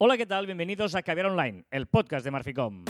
[0.00, 0.46] Hola, ¿qué tal?
[0.46, 2.84] Bienvenidos a Caviar Online, el podcast de Marficom.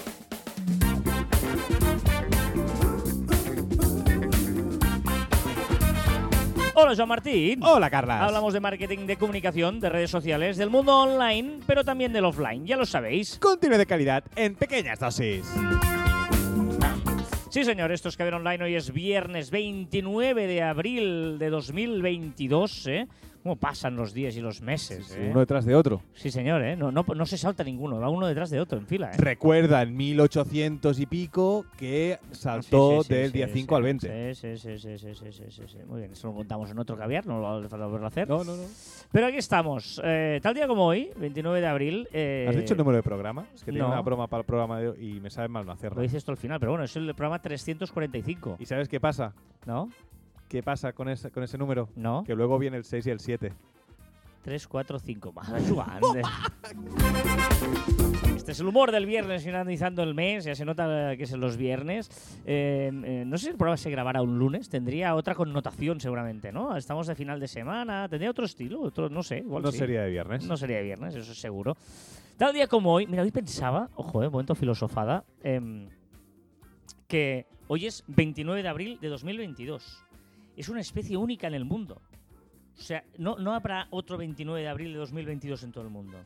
[6.74, 7.60] Hola, Joan Martín.
[7.62, 8.20] Hola, Carlas.
[8.20, 12.66] Hablamos de marketing, de comunicación, de redes sociales, del mundo online, pero también del offline,
[12.66, 13.38] ya lo sabéis.
[13.38, 15.50] Contenido de calidad en pequeñas dosis.
[17.48, 18.64] Sí, señor, esto es Caviar Online.
[18.64, 23.08] Hoy es viernes 29 de abril de 2022, ¿eh?
[23.42, 25.14] cómo pasan los días y los meses.
[25.16, 25.28] ¿eh?
[25.30, 26.02] Uno detrás de otro.
[26.14, 26.76] Sí, señor, ¿eh?
[26.76, 29.10] no, no, no, se salta ninguno, va uno detrás de otro en fila.
[29.10, 29.16] ¿eh?
[29.16, 34.34] Recuerda, en 1800 y pico, que saltó del día 5 al 20.
[34.34, 37.58] Sí sí sí, sí, sí, Muy bien, eso lo contamos en otro caviar, no lo
[37.58, 38.28] hace falta volver a hacer.
[38.28, 38.64] No, no, no.
[39.10, 40.00] Pero aquí estamos.
[40.04, 42.08] Eh, tal día como hoy, 29 de abril.
[42.12, 43.46] Eh, ¿Has dicho el número de programa?
[43.54, 43.78] Es que no.
[43.78, 45.96] tengo una broma para el programa de hoy y me sabe mal no hacerlo.
[45.96, 48.56] Lo dices esto al final, pero bueno, es el programa 345.
[48.58, 49.32] ¿Y sabes qué pasa?
[49.66, 49.88] ¿No?
[50.48, 51.88] ¿Qué pasa con ese, con ese número?
[51.94, 52.24] ¿No?
[52.24, 53.52] Que luego viene el 6 y el 7.
[54.42, 55.32] 3, 4, 5.
[55.32, 56.00] Madre Joan.
[58.36, 60.44] Este es el humor del viernes finalizando el mes.
[60.44, 62.08] Ya se nota que es en los viernes.
[62.46, 64.70] Eh, eh, no sé si el programa se grabará un lunes.
[64.70, 66.74] Tendría otra connotación seguramente, ¿no?
[66.76, 68.08] Estamos de final de semana.
[68.08, 68.80] Tendría otro estilo.
[68.80, 69.38] Otro, no sé.
[69.38, 69.78] Igual No sí.
[69.78, 70.46] sería de viernes.
[70.46, 71.76] No sería de viernes, eso es seguro.
[72.38, 73.06] Tal día como hoy.
[73.06, 75.88] Mira, hoy pensaba, ojo, eh, momento filosofada, em,
[77.06, 80.04] que hoy es 29 de abril de 2022.
[80.58, 82.00] Es una especie única en el mundo.
[82.76, 86.18] O sea, no, no habrá otro 29 de abril de 2022 en todo el mundo.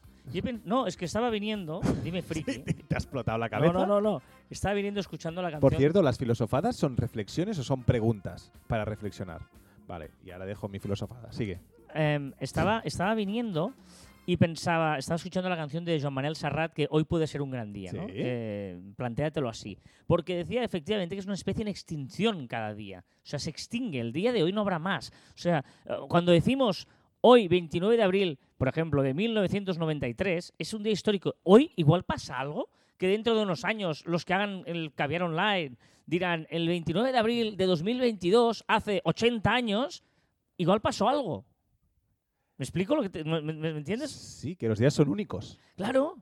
[0.65, 2.61] No, es que estaba viniendo, dime friki.
[2.61, 3.73] ¿Te ha explotado la No, cabeza?
[3.73, 4.23] no, no, no.
[4.51, 5.69] Estaba viniendo escuchando la canción.
[5.71, 9.43] Por cierto, ¿las filosofadas son reflexiones o son preguntas para reflexionar?
[9.89, 11.33] Vale, y ahora dejo mi filosofada.
[11.33, 11.59] Sigue.
[11.95, 13.75] Em, estaba, estaba viniendo
[14.25, 17.51] y pensaba, estaba escuchando la canción de Joan Manuel Serrat que hoy puede ser un
[17.51, 18.07] gran día, ¿no?
[18.09, 19.79] Eh, plantéatelo así.
[20.07, 23.05] Porque decía efectivamente que es una especie en extinción cada día.
[23.17, 24.01] O sea, se extingue.
[24.01, 25.11] El día de hoy no habrá más.
[25.35, 26.87] O sea, eh, cuando decimos
[27.21, 31.35] hoy, 29 de abril, por ejemplo, de 1993, es un día histórico.
[31.43, 35.77] Hoy igual pasa algo que dentro de unos años los que hagan el caviar online
[36.07, 40.05] dirán, el 29 de abril de 2022, hace 80 años,
[40.57, 41.45] igual pasó algo.
[42.59, 44.11] ¿Me explico lo que te- me, me- me entiendes?
[44.11, 45.59] Sí, que los días son únicos.
[45.77, 46.17] Claro.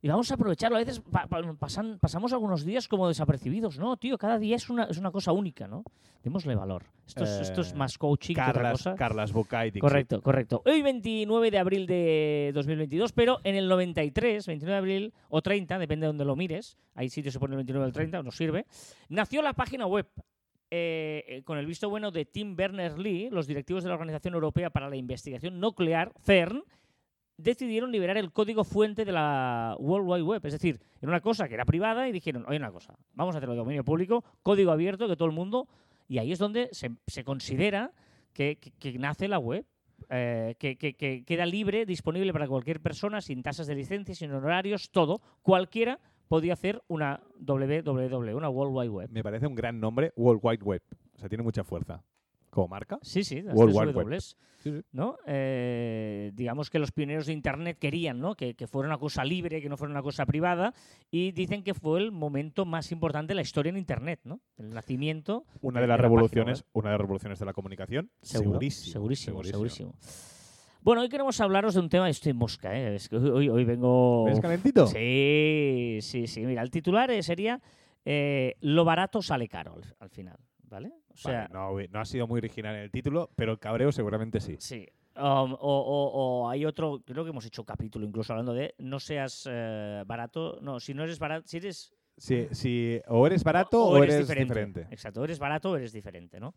[0.00, 0.76] Y vamos a aprovecharlo.
[0.76, 3.78] A veces pa- pa- pasan- pasamos algunos días como desapercibidos.
[3.80, 5.82] No, tío, cada día es una, es una cosa única, ¿no?
[6.22, 6.84] Démosle valor.
[7.06, 8.94] Esto es, esto es Eh, más coaching que otra Carlas, cosa.
[8.94, 9.32] Carlas.
[9.80, 10.62] Correcto, correcto.
[10.66, 15.78] Hoy 29 de abril de 2022, pero en el 93, 29 de abril o 30,
[15.78, 18.22] depende de donde lo mires, hay sitios que se pone el 29 o el 30,
[18.22, 18.66] nos sirve,
[19.08, 20.06] nació la página web.
[20.70, 24.70] Eh, eh, con el visto bueno de Tim Berners-Lee, los directivos de la Organización Europea
[24.70, 26.62] para la Investigación Nuclear, CERN,
[27.36, 30.46] decidieron liberar el código fuente de la World Wide Web.
[30.46, 33.38] Es decir, era una cosa que era privada y dijeron, oye, una cosa, vamos a
[33.38, 35.68] hacerlo de dominio público, código abierto, que todo el mundo...
[36.10, 37.92] Y ahí es donde se, considera
[38.32, 38.58] que,
[38.98, 39.66] nace la web.
[40.10, 44.90] eh, que- que queda libre, disponible para cualquier persona, sin tasas de licencia, sin honorarios,
[44.90, 45.20] todo.
[45.42, 49.10] Cualquiera podía hacer una www, una World Wide Web.
[49.10, 50.82] Me parece un gran nombre, World Wide Web.
[51.14, 52.02] O sea, tiene mucha fuerza.
[52.50, 52.98] ¿Como marca?
[53.02, 54.06] Sí, sí, las World Wide Web.
[54.18, 54.80] Ws, Sí, sí.
[54.90, 55.16] ¿no?
[55.26, 58.34] Eh, digamos que los pioneros de Internet querían ¿no?
[58.34, 60.74] que, que fuera una cosa libre, que no fuera una cosa privada,
[61.10, 64.40] y dicen que fue el momento más importante de la historia en Internet, ¿no?
[64.56, 68.10] El nacimiento Una de- de las de revoluciones, una de las revoluciones de la comunicación.
[68.22, 69.94] Segurísimo, segurísimo, segurísimo.
[70.80, 72.94] Bueno, hoy queremos hablaros de un tema, estoy en mosca, ¿eh?
[72.94, 74.24] Es que hoy, hoy vengo...
[74.24, 74.86] ¿Ves calentito?
[74.86, 76.46] Sí, sí, sí.
[76.46, 77.60] Mira, el titular eh, sería
[78.04, 80.92] eh, Lo barato sale caro al, al final, ¿vale?
[81.12, 83.92] O sea, Vale, no, no ha sido muy original en el título, pero el cabreo
[83.92, 84.56] seguramente sí.
[84.60, 84.86] sí.
[85.16, 86.12] Um, o, o-
[86.44, 90.04] o hay otro, creo que hemos hecho un capítulo incluso hablando de no seas eh,
[90.06, 94.18] barato, no, si no eres barato, si eres Si, si o eres barato o, eres,
[94.18, 94.52] diferente.
[94.54, 94.86] diferente.
[94.90, 96.52] Exacto, o eres barato o eres diferente, ¿no?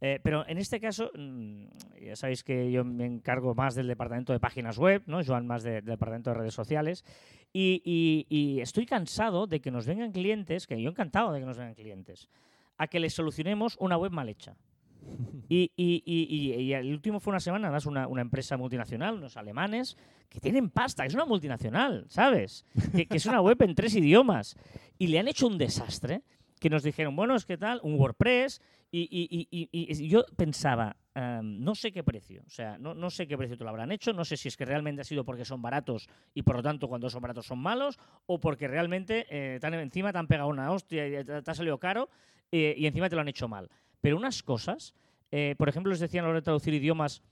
[0.00, 1.64] Eh, pero en este caso, mm,
[2.04, 5.24] ya sabéis que yo me encargo más del departamento de páginas web, ¿no?
[5.24, 7.04] Joan más de- del departamento de redes sociales.
[7.52, 11.46] Y, y- y estoy cansado de que nos vengan clientes, que yo encantado de que
[11.46, 12.28] nos vengan clientes,
[12.76, 14.54] a que les solucionemos una web mal hecha.
[15.48, 19.36] Y, y- y- y- el último fue una semana, además, una, una empresa multinacional, unos
[19.36, 19.96] alemanes,
[20.28, 22.64] que tienen pasta, es una multinacional, ¿sabes?
[22.90, 24.56] Que, que es una web en tres idiomas.
[24.98, 26.22] Y le han hecho un desastre
[26.58, 30.96] que nos dijeron, bueno, es que tal, un WordPress, y, y- y- y- yo pensaba,
[31.14, 33.92] em, no sé qué precio, o sea, no, no sé qué precio te lo habrán
[33.92, 36.62] hecho, no sé si es que realmente ha sido porque son baratos y por lo
[36.62, 40.48] tanto cuando son baratos son malos, o porque realmente eh, tan encima te han pegado
[40.48, 42.08] una hostia y te, te ha salido caro
[42.52, 43.68] eh, y encima te lo han hecho mal.
[44.00, 44.94] Pero unas cosas,
[45.32, 47.22] eh, por ejemplo, les decían a la hora de traducir idiomas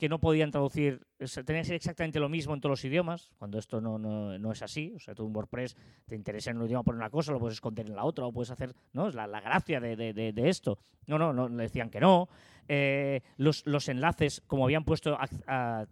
[0.00, 1.06] que no podían traducir,
[1.44, 4.50] tenía que ser exactamente lo mismo en todos los idiomas, cuando esto no, no, no
[4.50, 4.94] es así.
[4.96, 5.76] O sea, tú en WordPress
[6.06, 8.32] te interesa en un idioma por una cosa, lo puedes esconder en la otra, o
[8.32, 9.08] puedes hacer, ¿no?
[9.08, 10.78] Es la, la gracia de, de- esto.
[11.06, 12.30] No, no, no, le decían que no.
[12.66, 15.18] Eh, los, los enlaces, como habían puesto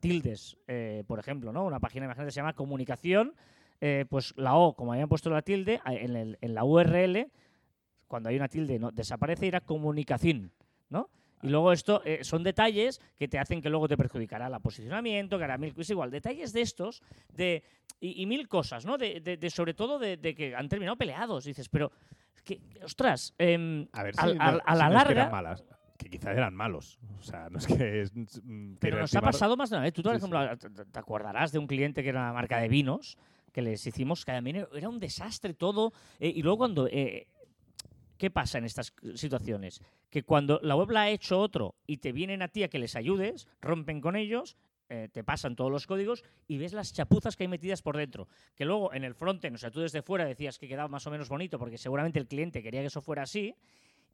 [0.01, 1.67] tildes, eh, por ejemplo, ¿no?
[1.67, 3.35] Una página, imagínate, se llama comunicación,
[3.83, 7.31] eh, pues la O, como habían puesto la tilde, en, el- en la URL,
[8.07, 10.51] cuando hay una tilde, no, desaparece era comunicación,
[10.89, 11.11] ¿no?
[11.43, 15.39] Y luego esto eh, son detalles que te hacen que luego te perjudicará el posicionamiento,
[15.39, 16.11] que hará mil cosas igual.
[16.11, 17.03] Detalles de estos
[17.35, 17.63] de,
[18.01, 18.99] y, y mil cosas, ¿no?
[18.99, 21.45] De, de- de sobre todo de, que han terminado peleados.
[21.45, 21.93] dices, pero,
[22.45, 25.13] que, ostras, em, A ver, al- si al- no- a si la no es que
[25.13, 25.31] eran larga...
[25.31, 25.65] malas,
[25.97, 26.99] que quizás eran malos.
[27.19, 28.01] O sea, no es que.
[28.03, 29.93] es, mm, Pero nos ha pasado más de una vez.
[29.95, 33.17] Tú, por Sí, ejemplo, te acordarás de un cliente que era una marca de vinos
[33.53, 35.93] que les hicimos, que también era un desastre todo.
[36.21, 36.87] eh, y luego cuando...
[36.89, 37.27] eh,
[38.19, 39.81] ¿Qué pasa en estas situaciones?
[40.11, 42.79] Que cuando la web la ha hecho otro y te vienen a ti a que
[42.79, 44.57] les ayudes, rompen con ellos,
[44.91, 48.27] eh, te pasan todos los códigos y ves las chapuzas que hay metidas por dentro.
[48.57, 51.11] Que luego en el frontend, o sea, tú desde fuera decías que quedaba más o
[51.11, 53.55] menos bonito porque seguramente el cliente quería que eso fuera así,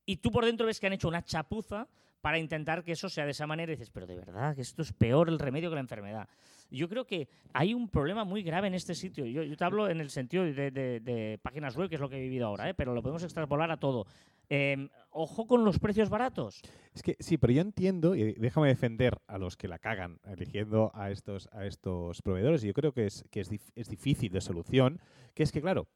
[0.05, 1.89] y tú por dentro ves que han hecho una chapuza
[2.25, 4.81] para intentar que eso sea de esa manera y dices, pero de verdad, que esto
[4.81, 6.27] es peor el remedio que la enfermedad.
[6.71, 9.27] Yo creo que hay un problema muy grave en este sitio.
[9.27, 12.09] Yo, yo te hablo en el sentido de, de- de páginas web, que es lo
[12.09, 12.73] que he vivido ahora, ¿eh?
[12.73, 14.07] pero lo podemos extrapolar a todo.
[14.49, 16.63] Em, ojo con los precios baratos.
[16.95, 20.93] Es que sí, pero yo entiendo, y déjame defender a los que la cagan eligiendo
[20.95, 24.33] a estos, a estos proveedores, y yo creo que es, que es, dif- es difícil
[24.33, 24.99] de solución,
[25.35, 25.89] que es que, claro,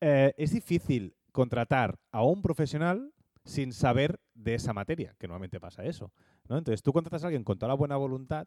[0.00, 3.12] eh, es difícil contratar a un profesional
[3.50, 6.12] sin saber de esa materia, que normalmente pasa eso.
[6.48, 6.56] ¿no?
[6.56, 8.46] Entonces tú contratas a alguien con toda la buena voluntad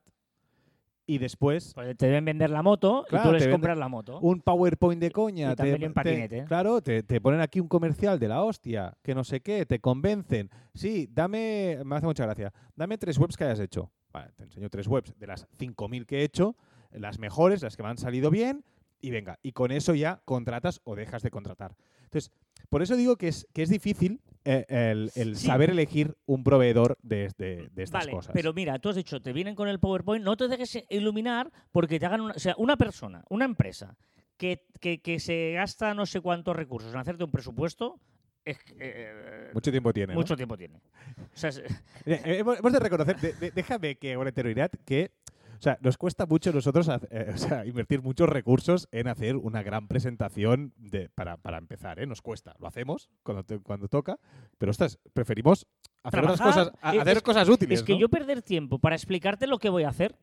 [1.06, 4.20] y después Pues te deben vender la moto Claro, y tú les compras la moto.
[4.22, 5.52] un PowerPoint de coña.
[5.52, 6.46] Y patinete.
[6.46, 9.80] claro, te, te ponen aquí un comercial de la hostia, que no sé qué, te
[9.80, 10.50] convencen.
[10.74, 13.92] Sí, dame, me hace mucha gracia, dame tres webs que hayas hecho.
[14.14, 16.56] Vale, te enseño tres webs de las 5.000 que he hecho,
[16.92, 18.64] las mejores, las que me han salido bien,
[19.02, 21.76] y venga, y con eso ya contratas o dejas de contratar.
[22.04, 22.32] Entonces,
[22.70, 25.48] por eso digo que es, que es difícil eh, el, el Sí.
[25.48, 28.34] saber elegir un proveedor de, de- de estas Vale, cosas.
[28.34, 32.00] pero mira, tú has dicho, te vienen con el PowerPoint, no te dejes iluminar porque
[32.00, 33.96] te hagan una, o sea, una persona, una empresa
[34.38, 38.00] que, que, que se gasta no sé cuántos recursos en hacerte un presupuesto,
[38.44, 40.14] es que, eh, Mucho tiempo tiene.
[40.14, 40.20] ¿no?
[40.20, 40.76] mucho tiempo tiene.
[40.78, 41.64] O sea, es-
[42.06, 45.12] Mira, eh, hemos de reconocer, de- de- déjame que anterioridad, que
[45.58, 49.64] o sea, nos cuesta mucho nosotros eh, o sea, invertir muchos recursos en hacer una
[49.64, 52.00] gran presentación de, para, para empezar.
[52.00, 52.06] ¿eh?
[52.06, 52.56] Nos cuesta.
[52.60, 54.20] Lo hacemos cuando, te- cuando toca,
[54.58, 55.66] pero ostras, preferimos
[56.04, 57.80] hacer otras Trabajar, cosas, a- eh, hacer es- cosas útiles.
[57.80, 58.00] es que ¿no?
[58.00, 60.16] yo perder tiempo para explicarte lo que voy a hacer,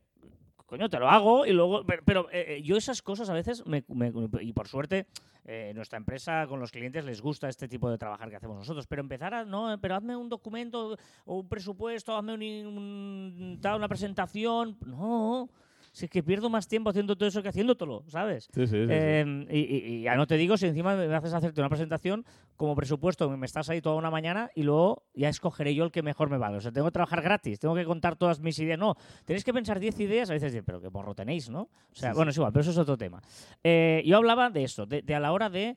[0.67, 1.85] coño, te lo hago y luego.
[1.87, 4.13] Pero, pero, eh, eh, yo esas cosas a veces, me- me-
[4.43, 5.07] y por suerte,
[5.45, 8.87] eh, nuestra empresa con los clientes les gusta este tipo de trabajar que hacemos nosotros.
[8.87, 9.45] Pero empezar a.
[9.45, 14.77] No, pero hazme un documento o un presupuesto, hazme un, una presentación.
[14.85, 15.49] No.
[15.93, 18.49] Si es que pierdo más tiempo haciendo todo eso que haciéndotelo, ¿sabes?
[18.55, 18.87] Sí, sí, sí.
[18.89, 22.25] Eh, y, y- y ya no te digo si encima me haces hacerte una presentación
[22.57, 26.03] como presupuesto, me estás ahí toda una mañana y luego ya escogeré yo el que
[26.03, 26.59] mejor me vale.
[26.59, 28.79] O sea, tengo que trabajar gratis, tengo que contar todas mis ideas.
[28.79, 28.95] No,
[29.25, 31.63] tenéis que pensar 10 ideas, a veces, pero qué morro tenéis, ¿no?
[31.63, 33.21] O sea, bueno, es igual, pero eso es otro tema.
[33.65, 35.77] Eh, yo hablaba de esto, de, de a la hora de...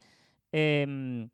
[0.52, 1.30] em,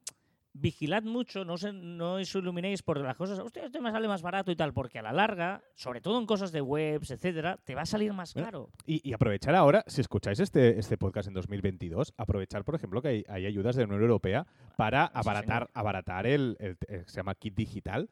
[0.54, 4.22] vigilad mucho, no, se, no os iluminéis por las cosas, hostia, este me sale más
[4.22, 7.76] barato y tal, porque a la larga, sobre todo en cosas de webs, etcétera, te
[7.76, 8.42] va a salir más ¿Eh?
[8.44, 8.70] caro.
[8.86, 13.08] Y, y aprovechar ahora, si escucháis este, este podcast en 2022, aprovechar, por ejemplo, que
[13.10, 17.36] hay, hay ayudas de la Unión Europea para abaratar, abaratar el, el- el- se llama
[17.36, 18.10] kit digital,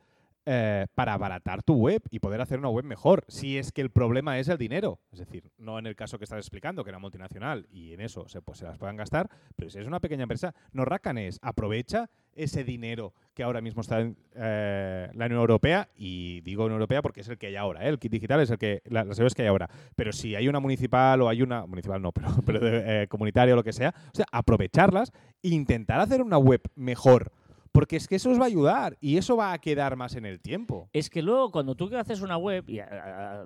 [0.50, 3.90] eh, para abaratar tu web y poder hacer una web mejor, si es que el
[3.90, 5.02] problema es el dinero.
[5.12, 8.30] Es decir, no en el caso que estás explicando, que era multinacional y en eso
[8.30, 12.10] se, pues, se las puedan gastar, pero si es una pequeña empresa, no racanes, aprovecha
[12.34, 17.02] ese dinero que ahora mismo está en eh, la Unión Europea, y digo Unión Europea
[17.02, 17.90] porque es el que hay ahora, ¿eh?
[17.90, 19.70] el kit digital es el que, la- las que hay ahora.
[19.98, 23.54] Pero si hay una municipal o hay una, municipal no, pero, pero de, eh, comunitaria
[23.54, 25.12] o lo que sea, o sea, aprovecharlas
[25.44, 27.34] e intentar hacer una web mejor.
[27.78, 30.26] Porque es que eso os va a ayudar y eso va a quedar más en
[30.26, 30.90] el tiempo.
[30.94, 32.80] Es que luego cuando tú haces una web, y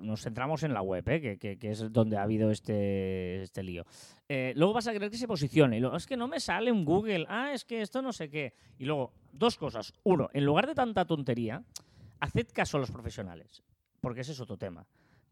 [0.00, 1.36] nos centramos en la web, ¿eh?
[1.38, 3.84] que es donde ha habido este, este lío,
[4.30, 5.76] eh, luego vas a querer que se posicione.
[5.76, 8.30] Y luego, es que no me sale un Google, ah, es que esto no sé
[8.30, 8.54] qué.
[8.78, 9.92] Y luego, dos cosas.
[10.02, 11.62] Uno, en lugar de tanta tontería,
[12.18, 13.62] haced caso a los profesionales,
[14.00, 14.86] porque ese es otro tema.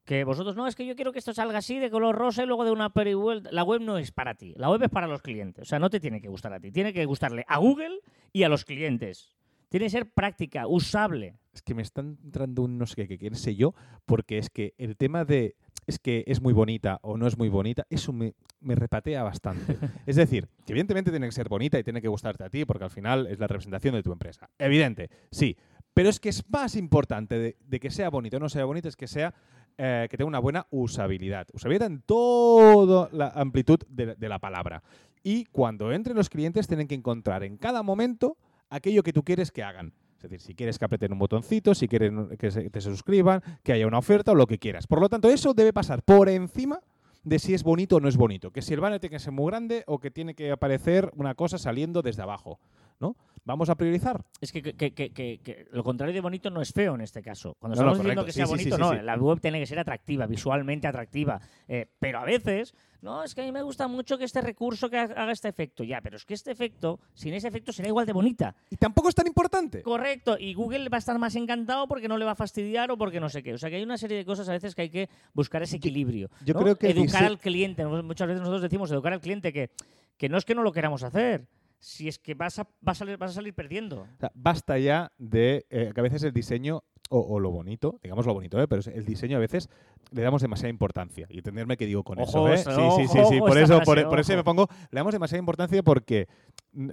[0.05, 2.47] Que vosotros, no, es que yo quiero que esto salga así, de color rosa y
[2.47, 3.51] luego de una perivuelta.
[3.53, 5.63] La web no es para ti, la web es para los clientes.
[5.63, 8.01] O sea, no te tiene que gustar a ti, tiene que gustarle a Google
[8.33, 9.37] y a los clientes.
[9.69, 11.39] Tiene que ser práctica, usable.
[11.53, 14.51] Es que me están entrando un no sé qué, que quién sé yo, porque es
[14.51, 15.55] que el tema de
[15.87, 19.77] es que es muy bonita o no es muy bonita, eso me, me repatea bastante.
[20.07, 22.85] es decir, que evidentemente tiene que ser bonita y tiene que gustarte a ti, porque
[22.85, 24.49] al final es la representación de tu empresa.
[24.59, 25.57] Evidente, sí.
[25.93, 28.89] Pero es que es más importante de, de que sea bonita o no sea bonita,
[28.89, 29.35] es que sea
[29.83, 31.47] eh, que tenga una buena usabilidad.
[31.55, 34.83] Usabilidad en toda la amplitud de, la palabra.
[35.23, 38.37] Y cuando entren los clientes tienen que encontrar en cada momento
[38.69, 39.95] aquello que tú quieres que hagan.
[40.17, 43.87] Es decir, si quieres que aprieten un botoncito, si quieren que te suscriban, que haya
[43.87, 44.87] una oferta o lo que quieras.
[44.87, 46.81] Por lo tanto, eso debe pasar por encima
[47.25, 48.51] de si es bonito o no es bonito.
[48.51, 51.35] Que si el banner tiene que ser muy grande o que tiene que aparecer una
[51.35, 52.61] cosa saliendo desde abajo.
[53.01, 53.17] ¿No?
[53.45, 54.23] Vamos a priorizar.
[54.41, 57.23] Es que, que- que- que- que lo contrario de bonito no es feo en este
[57.23, 57.57] caso.
[57.59, 58.95] Cuando No, no, estamos diciendo que sea sí, bonito, sí, no.
[59.03, 61.41] La web tiene que ser atractiva, visualmente atractiva.
[61.67, 64.91] Eh, pero a veces, no, es que a mí me gusta mucho que este recurso
[64.91, 65.83] que ha- haga este efecto.
[65.83, 68.55] Ya, pero es que este efecto, sin ese efecto, será igual de bonita.
[68.69, 69.83] Y tampoco es tan importante.
[69.83, 72.99] Correcto, y Google va a estar más encantado porque no le va a fastidiar o
[72.99, 73.55] porque no sé qué.
[73.55, 75.77] O sea que hay una serie de cosas a veces que hay que buscar ese
[75.77, 76.29] equilibrio.
[76.45, 76.61] yo ¿no?
[76.61, 77.87] creo que educar al cliente.
[77.87, 79.71] Muchas veces nosotros decimos educar al cliente que,
[80.19, 81.47] que no es que no lo queramos hacer,
[81.81, 84.03] si es que vas a, vas a, salir, vas a salir perdiendo.
[84.03, 87.99] O sea, basta ya de eh, que a veces el diseño, o, o lo bonito,
[88.03, 88.69] digamos lo bonito, ¿eh?
[88.69, 89.69] pero el diseño a veces
[90.13, 91.27] le damos demasiada importancia.
[91.31, 92.49] Y entenderme que digo con Ojo, eso.
[92.49, 92.55] ¿eh?
[92.55, 93.39] esta- sí, sí, sí, ojo, sí.
[93.41, 94.37] Por eso, por, por eso ojo.
[94.39, 94.69] me pongo.
[94.91, 96.29] Le damos demasiada importancia porque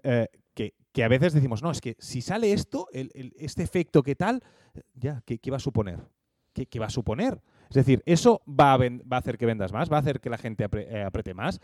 [0.03, 3.61] eh, que, que a veces decimos, no, es que si sale esto, el- el- este
[3.63, 4.41] efecto que tal,
[4.95, 5.99] ya, ¿qué, qué va a suponer?
[6.53, 7.41] ¿Qué, qué va a suponer?
[7.69, 9.91] Es decir, ¿eso va a, ven- va a hacer que vendas más?
[9.91, 11.59] ¿Va a hacer que la gente apre- eh, apriete más?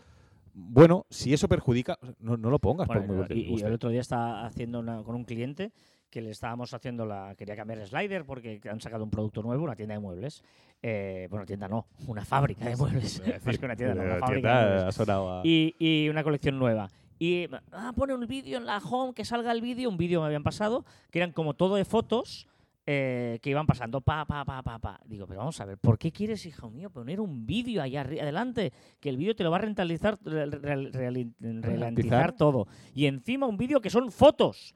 [0.54, 3.72] Bueno, si eso perjudica, no, no lo pongas por muy Bueno, que y, y el
[3.72, 5.72] otro día estaba haciendo una- con un cliente
[6.10, 7.34] que le estábamos haciendo la.
[7.36, 10.44] Quería cambiar el slider porque han sacado un producto nuevo, una tienda de muebles.
[10.80, 13.20] Eh, bueno, tienda no, una fábrica de muebles.
[13.44, 14.94] Más que una tienda, no, eh, una fábrica de tienda muebles.
[14.94, 16.88] sonado a- y, y una colección nueva.
[17.18, 20.26] Y ah, pone un vídeo en la home, que salga el vídeo, un vídeo me
[20.26, 22.46] habían pasado, que eran como todo de fotos
[22.86, 25.00] eh, que iban pasando, pa, pa, pa, pa, pa.
[25.06, 28.72] Digo, pero vamos a ver, ¿por qué quieres, hijo mío, poner un vídeo allá adelante?
[29.00, 32.32] Que el vídeo te lo va a rentalizar, reali- ralentizar Ralentizar.
[32.36, 32.66] todo.
[32.94, 34.74] Y encima un vídeo que son fotos.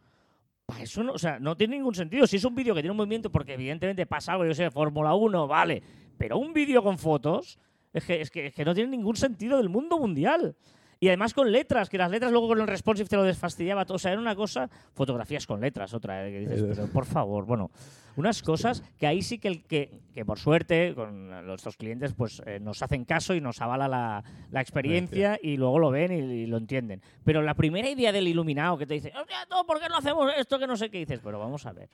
[0.67, 2.27] Pa, Eso no, o sea, no tiene ningún sentido.
[2.27, 5.15] Si es un vídeo que tiene un movimiento, porque evidentemente pasa algo, yo sé, Fórmula
[5.15, 5.83] 1, vale.
[6.17, 7.59] Pero un vídeo con fotos
[7.93, 10.57] es que, es, que, es que no tiene ningún sentido del mundo mundial.
[11.01, 13.97] Y además con letras, que las letras luego con el responsive te lo desfastidiaba todo.
[13.97, 17.45] O sea, era una cosa, fotografías con letras, otra, eh, que dices, pero por favor,
[17.47, 17.71] bueno,
[18.17, 22.43] unas cosas que ahí sí que, el, que, que por suerte con nuestros clientes pues
[22.47, 26.17] eh, nos hacen caso y nos avala la, la experiencia y luego lo ven y,
[26.43, 27.01] y lo entienden.
[27.23, 30.33] Pero la primera idea del iluminado que te dice, "Hostia, no, ¿por qué no hacemos
[30.37, 30.99] esto que no sé qué?
[30.99, 31.89] dices, pero vamos a ver.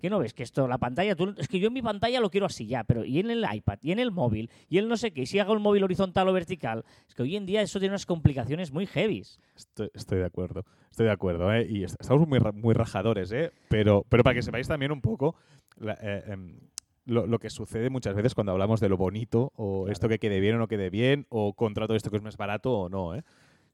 [0.00, 0.32] ¿Qué no ves?
[0.34, 2.84] Que esto, la pantalla, tú, es que yo en mi pantalla lo quiero así ya,
[2.84, 5.26] pero y en el iPad, y en el móvil, y en no sé qué, y
[5.26, 8.06] si hago el móvil horizontal o vertical, es que hoy en día eso tiene unas
[8.06, 9.38] complicaciones muy heavies.
[9.56, 11.66] Estoy, estoy de acuerdo, estoy de acuerdo, ¿eh?
[11.68, 13.52] Y est- estamos muy, muy rajadores, ¿eh?
[13.68, 15.34] Pero, pero para que sepáis también un poco
[15.78, 16.56] la- eh, em,
[17.06, 20.40] lo, lo que sucede muchas veces cuando hablamos de lo bonito, o esto que quede
[20.40, 23.22] bien o no quede bien, o contrato esto que es más barato o no, ¿eh?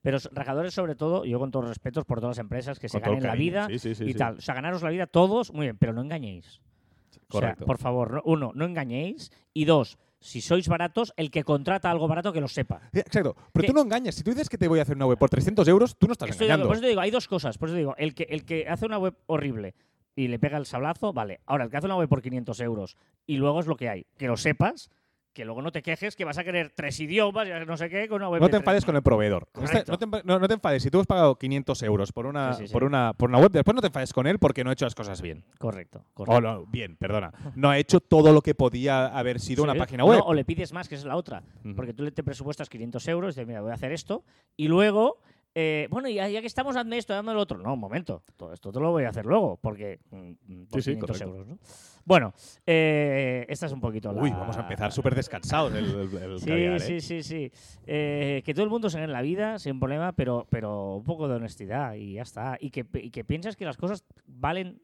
[0.07, 3.01] Pero rajadores sobre todo, yo con todos los respetos por todas las empresas que se
[3.01, 4.37] Con ganen la vida Sí, sí, sí, y tal.
[4.39, 6.47] O sea, ganaros la vida todos, muy bien, pero no engañéis.
[6.59, 7.67] O sea, Correcto.
[7.67, 9.33] por favor, no- uno, no engañéis.
[9.53, 12.83] Y dos, si sois baratos, el que contrata algo barato que lo sepa.
[12.93, 13.35] Sí, Exacto.
[13.53, 14.15] Pero que- tú no engañas.
[14.15, 16.13] Si tú dices que te voy a hacer una web por 300 euros, tú no
[16.13, 16.69] estás Estoy engañando.
[16.69, 17.59] por eso te digo, hay dos cosas.
[17.59, 19.75] Por eso te digo, el que, el que hace una web horrible
[20.15, 21.41] y le pega el sablazo, vale.
[21.47, 22.97] Ahora, el que hace una web por 500 euros
[23.27, 24.07] y luego es lo que hay.
[24.17, 24.89] Que lo sepas,
[25.37, 28.09] que luego no te quejes que vas a querer tres idiomas y no sé qué
[28.09, 29.47] con una web No te enfades con el proveedor.
[29.63, 30.83] Este- no, te, empa- no- no te enfades.
[30.83, 32.73] Si tú has pagado 500 euros por una, Sí, sí, sí.
[32.73, 34.87] Por, una, por una web, después no te enfades con él porque no ha hecho
[34.87, 35.45] las cosas bien.
[35.59, 37.35] Correcto, O no, bien, perdona.
[37.55, 40.21] No ha hecho todo lo que podía haber sido una página web.
[40.21, 41.43] No, o le pides más, que es la otra.
[41.77, 44.25] Porque tú le te presupuestas 500 euros y dices, mira, voy a hacer esto.
[44.57, 45.19] Y luego,
[45.59, 47.57] eh, bueno, ya, ya que estamos, hazme esto, hazme lo otro.
[47.57, 48.23] No, un momento.
[48.37, 51.07] Todo esto te lo voy a hacer luego, porque mm, mm, por Sí, sí, 500
[51.09, 51.29] correcto.
[51.31, 51.59] euros, ¿no?
[52.05, 52.35] Bueno,
[52.67, 54.23] eh, esta es un poquito la...
[54.23, 56.81] Uy, vamos a empezar súper descansados el, el- el Sí, caviar, ¿eh?
[56.81, 57.51] sí, sí, sí.
[57.87, 61.27] Eh, que todo el mundo se gane la vida sin problema, pero, pero un poco
[61.27, 62.59] de honestidad y ya está.
[62.61, 64.79] Y que, y que piensas que las cosas valen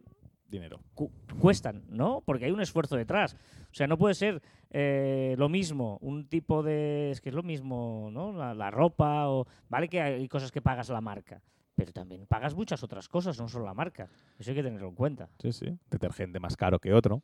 [0.52, 0.80] Dinero.
[0.94, 2.22] cu- cuestan, ¿no?
[2.24, 3.34] Porque hay un esfuerzo detrás.
[3.70, 4.40] O sea, no puede ser
[4.70, 7.10] eh, lo mismo, un tipo de...
[7.10, 8.32] Es que es lo mismo, ¿no?
[8.32, 9.46] La, la ropa o...
[9.68, 11.42] Vale que hay cosas que pagas la marca,
[11.74, 14.08] pero también pagas muchas otras cosas, no solo la marca.
[14.38, 15.28] Eso hay que tenerlo en cuenta.
[15.40, 15.66] Sí, sí.
[15.90, 17.22] Detergente más caro que otro.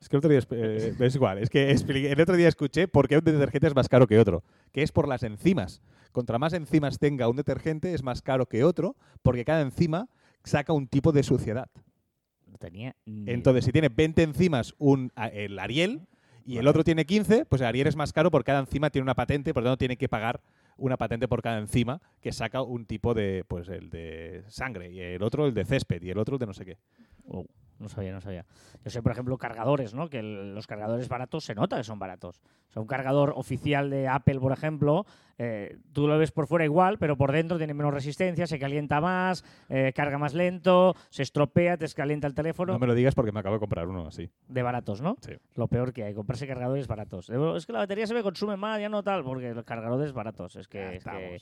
[0.00, 2.88] Es que el otro día, eh, es igual, es que expliqué- el otro día escuché
[2.88, 4.42] por qué un detergente es más caro que otro,
[4.72, 5.82] que es por las enzimas.
[6.10, 10.08] Contra más enzimas tenga un detergente es más caro que otro, porque cada enzima
[10.42, 11.68] saca un tipo de suciedad.
[12.60, 16.06] No tenía ni Entonces, si tiene 20 enzimas un, el Ariel
[16.44, 19.04] y el otro tiene 15, pues el Ariel es más caro porque cada enzima tiene
[19.04, 20.40] una patente, por lo tanto tiene que pagar
[20.76, 25.00] una patente por cada enzima que saca un tipo de, pues el de sangre, y
[25.00, 26.78] el otro el de césped, y el otro el de no sé qué.
[27.26, 27.46] Oh,
[27.80, 28.44] no sabía, no sabía.
[28.84, 30.08] Yo sé, por ejemplo, cargadores, ¿no?
[30.08, 32.40] Que el- los cargadores baratos se nota que son baratos.
[32.68, 35.04] O sea, un cargador oficial de Apple, por ejemplo,
[35.38, 39.00] eh, tú lo ves por fuera igual, pero por dentro tiene menos resistencia, se calienta
[39.00, 42.74] más, eh, carga más lento, se estropea, te descalienta el teléfono.
[42.74, 44.30] No me lo digas porque me acabo de comprar uno así.
[44.46, 45.16] De baratos, ¿no?
[45.20, 45.32] Sí.
[45.56, 47.28] Lo peor que hay, comprarse cargadores baratos.
[47.30, 50.54] Es que la batería se me consume más, ya no tal, porque los cargadores baratos.
[50.56, 50.96] Es que.
[50.96, 51.40] es que-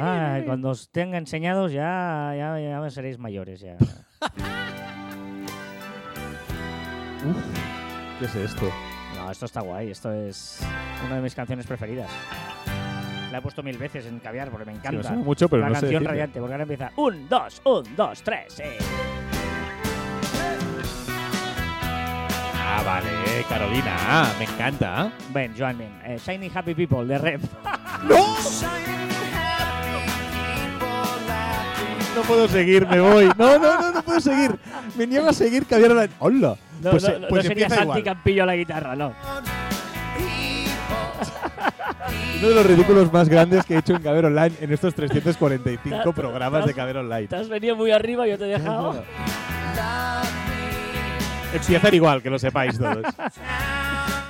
[0.00, 3.60] Ay, cuando os tenga enseñados ya, ya, ya seréis mayores.
[3.60, 3.76] Ya.
[8.18, 8.70] ¿Qué es esto?
[9.16, 9.90] No, esto está guay.
[9.90, 10.60] Esto es
[11.06, 12.10] una de mis canciones preferidas.
[13.32, 15.10] La he puesto mil veces en caviar porque me Sí, me encanta.
[15.12, 18.60] mucho, pero la no canción radiante, porque ahora empieza un, dos, un, dos, tres.
[18.60, 18.78] eh.
[22.56, 23.96] Ah, vale, Carolina.
[23.98, 25.12] Ah, me encanta.
[25.32, 26.00] Ven, Joan, ven.
[26.04, 27.40] Eh, Shiny Happy People de Rep.
[32.14, 33.28] No puedo seguir, me voy.
[33.36, 34.56] No, no, no, no puedo seguir.
[34.96, 36.08] Me niego a seguir Caviar.
[36.20, 36.56] ¡Hola!
[36.82, 38.02] No, pues no, eh, no pues sería empieza Santi igual.
[38.04, 39.12] Campillo a la guitarra, no.
[42.38, 46.12] Uno de los ridículos más grandes que he hecho en Caber Online en estos 345
[46.12, 47.26] programas de Caber Online.
[47.28, 49.02] Te has venido muy arriba, yo te he dejado.
[51.54, 53.04] Empiezan igual, que lo sepáis todos.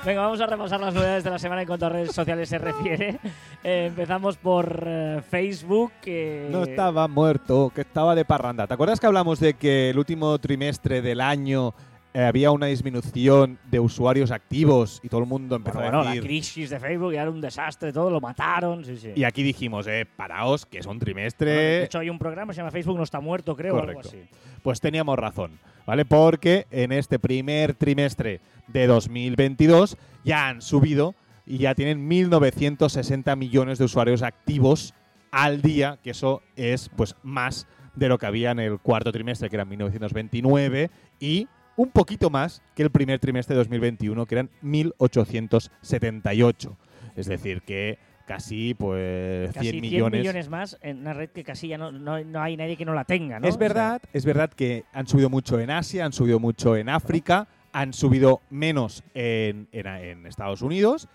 [0.05, 2.59] Venga, vamos a repasar las novedades de la semana en cuanto a redes sociales se
[2.59, 3.17] refiere.
[3.63, 5.91] Eh, empezamos por eh, Facebook.
[5.99, 8.67] que- No estaba muerto, que estaba de parranda.
[8.67, 11.73] ¿Te acuerdas que hablamos de que el último trimestre del año
[12.15, 16.03] eh, había una disminución de usuarios activos y todo el mundo empezó Bueno, a bueno,
[16.05, 16.23] la decir...
[16.23, 18.85] crisis de Facebook ya era un desastre, todo lo mataron.
[18.85, 19.11] Sí, sí.
[19.13, 21.51] Y aquí dijimos, eh, paraos, que es un Bueno, trimestre...
[21.51, 23.99] de hecho, hay un programa que se llama Facebook No está muerto, creo, o algo
[23.99, 24.23] así.
[24.63, 26.05] Pues teníamos razón, ¿vale?
[26.05, 33.77] Porque en este primer trimestre de 2022 ya han subido y ya tienen 1.960 millones
[33.77, 34.93] de usuarios activos
[35.31, 39.49] al día, que eso es pues más de lo que había en el cuarto trimestre,
[39.49, 44.49] que eran 1929, y un poquito más que el primer trimestre de 2021, que eran
[44.63, 46.75] 1.878.
[47.15, 51.43] Es decir, que casi pues Casi 100 100 millones millones más en una red que
[51.43, 53.47] casi ya no, no, no hay nadie que no la tenga, ¿no?
[53.47, 56.75] Es O sea, verdad, es verdad que han subido mucho en Asia, han subido mucho
[56.75, 61.07] en África, han subido menos en, en- en Estados Unidos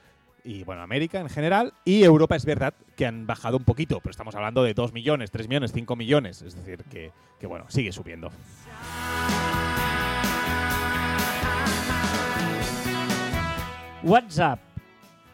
[0.45, 1.75] y, bueno, América en general.
[1.85, 5.31] Y Europa es verdad que han bajado un poquito, pero estamos hablando de 2 millones,
[5.31, 6.43] 3 millones, 5 millones.
[6.43, 8.31] Es decir, que, que, bueno, sigue subiendo.
[14.03, 14.59] WhatsApp.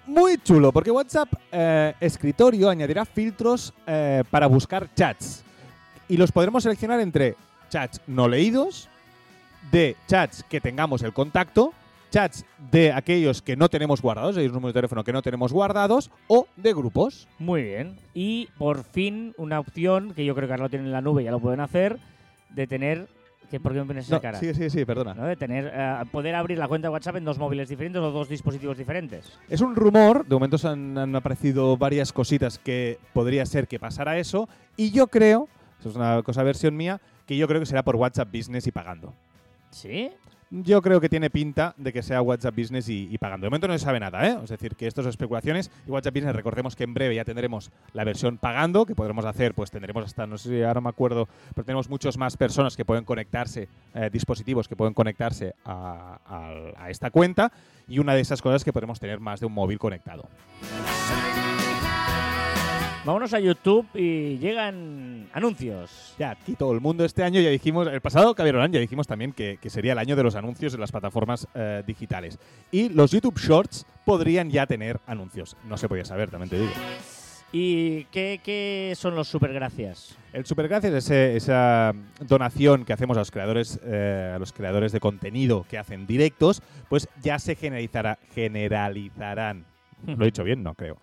[0.07, 5.45] Muy chulo, porque WhatsApp eh, Escritorio añadirá filtros eh, para buscar chats.
[6.09, 7.37] Y los podremos seleccionar entre
[7.69, 8.89] chats no leídos,
[9.73, 11.73] de chats que tengamos el contacto,
[12.11, 15.52] chats de aquellos que no tenemos guardados, hay un número de teléfono que no tenemos
[15.52, 17.26] guardados, o de grupos.
[17.39, 17.99] Muy bien.
[18.15, 21.25] Y por fin una opción que yo creo que ahora lo tienen en la nube,
[21.25, 21.99] ya lo pueden hacer,
[22.50, 23.09] de tener.
[23.50, 24.39] Que, ¿Por qué me pones esa No, cara?
[24.39, 25.15] sí, sí, sí, perdona.
[25.15, 25.25] ¿no?
[25.25, 28.28] De tener, eh, poder abrir la cuenta de WhatsApp en dos móviles diferentes o dos
[28.28, 29.39] dispositivos diferentes.
[29.49, 33.78] Es un rumor, de momento se han, han aparecido varias cositas que podría ser que
[33.78, 37.67] pasara eso, y yo creo, eso es una cosa versión mía, que yo creo que
[37.67, 39.15] será por WhatsApp Business y pagando.
[39.71, 40.11] ¿Sí?
[40.50, 43.45] Yo creo que tiene pinta de que sea WhatsApp Business y, pagando.
[43.47, 44.39] De momento no se sabe nada, ¿eh?
[44.45, 45.73] Es decir, que esto son especulaciones.
[45.87, 49.54] Y WhatsApp Business, recordemos que en breve ya tendremos la versión pagando, que podremos hacer,
[49.54, 52.85] pues tendremos hasta, no sé si ahora me acuerdo, pero tenemos muchos más personas que
[52.85, 57.50] pueden conectarse, eh, dispositivos que pueden conectarse a, a- a esta cuenta.
[57.89, 60.28] Y una de esas cosas es que podremos tener más de un móvil conectado.
[63.06, 66.16] Vámonos a YouTube y llegan anuncios.
[66.19, 69.32] Ya, aquí todo el mundo este año ya dijimos, el pasado Caberolán ya dijimos también
[69.32, 72.36] que, que sería el año de los anuncios en las plataformas eh, digitales.
[72.73, 75.56] Y los YouTube Shorts podrían ya tener anuncios.
[75.69, 76.73] No se podía saber, también te digo.
[77.52, 80.16] ¿Y qué, qué son los supergracias?
[80.32, 81.92] El Supergracias es ese- esa
[82.26, 86.60] donación que hacemos a los creadores, eh, a los creadores de contenido que hacen directos,
[86.88, 89.64] pues ya se generalizará, generalizarán.
[90.06, 90.64] ¿Lo he dicho bien?
[90.64, 90.99] No, creo.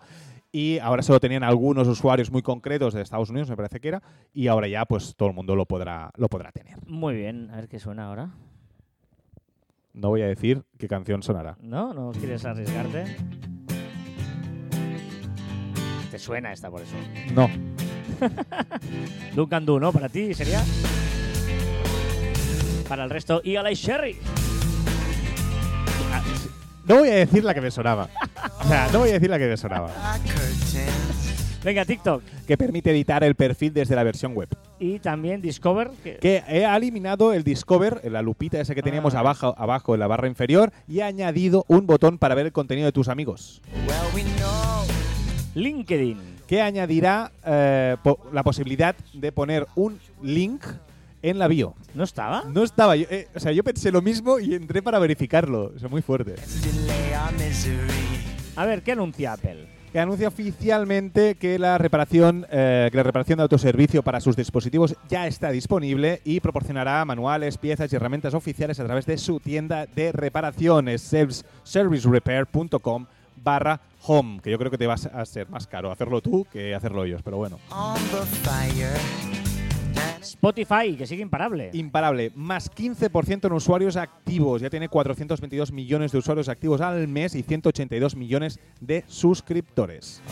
[0.54, 4.00] Y ahora solo tenían algunos usuarios muy concretos de Estados Unidos, me parece que era,
[4.32, 6.78] y ahora ya pues todo el mundo lo podrá, lo podrá tener.
[6.86, 8.30] Muy bien, a ver qué suena ahora.
[9.94, 11.56] No voy a decir qué canción sonará.
[11.60, 11.92] ¿No?
[11.92, 13.16] ¿No quieres arriesgarte?
[16.12, 16.94] Te suena esta por eso.
[17.34, 17.50] No.
[19.34, 19.92] Duncan Du, ¿no?
[19.92, 20.62] Para ti sería.
[22.88, 24.20] Para el resto, Eagle Sherry.
[26.86, 28.08] No voy a decir la que me sonaba.
[28.60, 29.90] O sea, no voy a decir la que me sonaba.
[31.64, 32.22] Venga, TikTok.
[32.46, 34.48] Que permite editar el perfil desde la versión web.
[34.78, 35.90] Y también Discover.
[36.02, 39.20] Que Que he eliminado el Discover, la lupita esa que teníamos Ah.
[39.20, 42.84] abajo, abajo en la barra inferior, y ha añadido un botón para ver el contenido
[42.84, 43.62] de tus amigos.
[45.54, 46.34] LinkedIn.
[46.46, 50.62] Que añadirá eh, po- la posibilidad de poner un link
[51.30, 51.74] en la bio.
[51.94, 52.44] ¿No estaba?
[52.46, 52.96] No estaba.
[52.96, 55.72] yo- eh, o sea, yo pensé lo mismo y entré para verificarlo.
[55.74, 56.34] O sea, muy fuerte.
[58.56, 59.74] A ver, ¿qué anuncia Apple?
[59.94, 64.96] que anuncia oficialmente que la reparación, eh, que la reparación de autoservicio para sus dispositivos
[65.08, 69.86] ya está disponible y proporcionará manuales, piezas y herramientas oficiales a través de su tienda
[69.86, 73.06] de reparaciones, service- servicerepair.com
[73.36, 76.74] barra home, que yo creo que te va a ser más caro hacerlo tú que
[76.74, 77.60] hacerlo ellos, pero bueno.
[80.24, 81.70] Spotify, que sigue imparable.
[81.72, 84.60] Imparable, más 15% en usuarios activos.
[84.62, 90.22] Ya tiene 422 millones de usuarios activos al mes y 182 millones de suscriptores.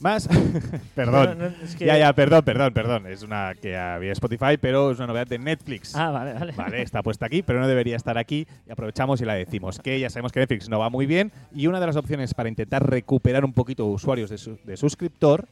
[0.00, 0.28] Más.
[0.94, 1.38] perdón.
[1.38, 3.06] No, no, es que- Ya, ya, perdón, perdón, perdón.
[3.06, 5.96] Es una que había Spotify, pero es una novedad de Netflix.
[5.96, 6.52] Ah, vale, vale.
[6.52, 8.46] Vale, está puesta aquí, pero no debería estar aquí.
[8.68, 9.78] Y aprovechamos y la decimos.
[9.78, 11.32] Que ya sabemos que Netflix no va muy bien.
[11.54, 15.48] Y una de las opciones para intentar recuperar un poquito usuarios de, su- de suscriptor,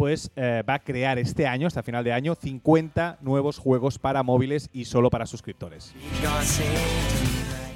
[0.00, 4.22] pues eh, va a crear este año, hasta final de año, 50 nuevos juegos para
[4.22, 5.92] móviles y solo para suscriptores.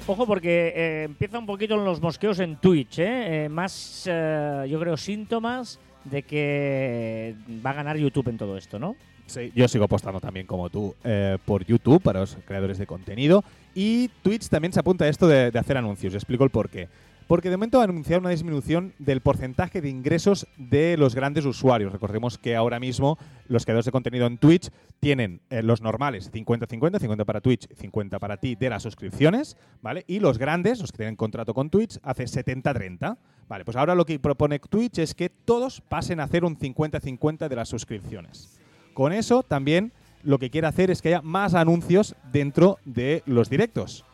[0.07, 3.47] Ojo, porque eh, empieza un poquito los mosqueos en Twitch, ¿eh?
[3.47, 8.95] Más, yo creo, síntomas de que va a ganar YouTube en todo esto, ¿no?
[9.27, 13.43] Sí, yo sigo apostando también como tú eh, por YouTube para los creadores de contenido.
[13.75, 16.15] Y Twitch también se apunta a esto de, de hacer anuncios.
[16.15, 16.87] Explico el por qué.
[17.27, 21.91] Porque de momento ha anunciado una disminución del porcentaje de ingresos de los grandes usuarios.
[21.91, 26.99] Recordemos que ahora mismo los creadores de contenido en Twitch tienen eh, los normales 50-50,
[26.99, 30.03] 50 para Twitch, 50 para ti de las suscripciones, ¿vale?
[30.05, 33.17] Y los grandes, los que tienen contrato con Twitch, hace 70-30.
[33.47, 37.47] Vale, pues ahora lo que propone Twitch es que todos pasen a hacer un 50-50
[37.47, 38.59] de las suscripciones.
[38.93, 43.49] Con eso también lo que quiere hacer es que haya más anuncios dentro de los
[43.49, 44.05] directos.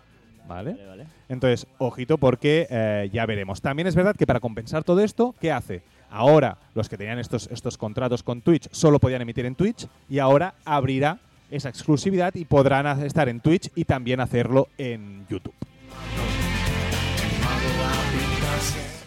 [0.52, 0.72] ¿Vale?
[0.72, 1.06] Vale, vale.
[1.30, 3.62] Entonces, ojito porque eh, ya veremos.
[3.62, 5.82] También es verdad que para compensar todo esto, ¿qué hace?
[6.10, 10.20] Ahora los que tenían estos, estos contratos con Twitch solo podían emitir en Twitch y
[10.20, 15.54] ahora abrirá esa exclusividad y podrán estar en Twitch y también hacerlo en YouTube.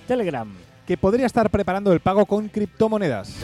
[0.06, 0.50] Telegram,
[0.86, 3.36] Que podría estar preparando el pago con criptomonedas.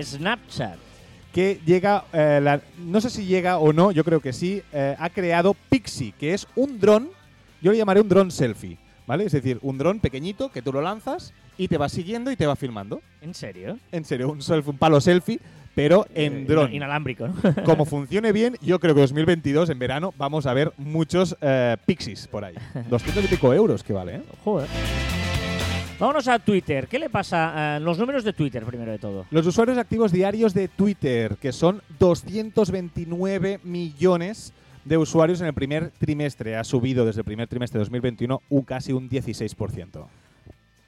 [0.00, 0.89] Snapchat.
[1.32, 4.96] Que llega, eh, la- no sé si llega o no, yo creo que sí, eh,
[4.98, 7.08] ha creado Pixie, que es un dron,
[7.62, 9.24] yo le llamaré un dron selfie, ¿vale?
[9.24, 12.46] Es decir, un dron pequeñito que tú lo lanzas y te va siguiendo y te
[12.46, 13.00] va filmando.
[13.20, 13.78] ¿En serio?
[13.92, 15.38] En serio, un, selfie, un palo selfie,
[15.74, 16.72] pero en Eh, dron.
[16.74, 17.28] Inalámbrico.
[17.64, 22.26] Como funcione bien, yo creo que 2022, en verano, vamos a ver muchos eh, Pixies
[22.26, 22.54] por ahí.
[22.90, 24.22] 200 y pico euros que vale, ¿eh?
[24.42, 24.68] Joder.
[26.00, 26.88] Vámonos a Twitter.
[26.88, 29.26] ¿Qué le pasa a los números de Twitter, primero de todo?
[29.30, 34.54] Los usuarios activos diarios de Twitter, que son 229 millones
[34.86, 36.56] de usuarios en el primer trimestre.
[36.56, 40.06] Ha subido desde el primer trimestre de 2021 un casi un 16%.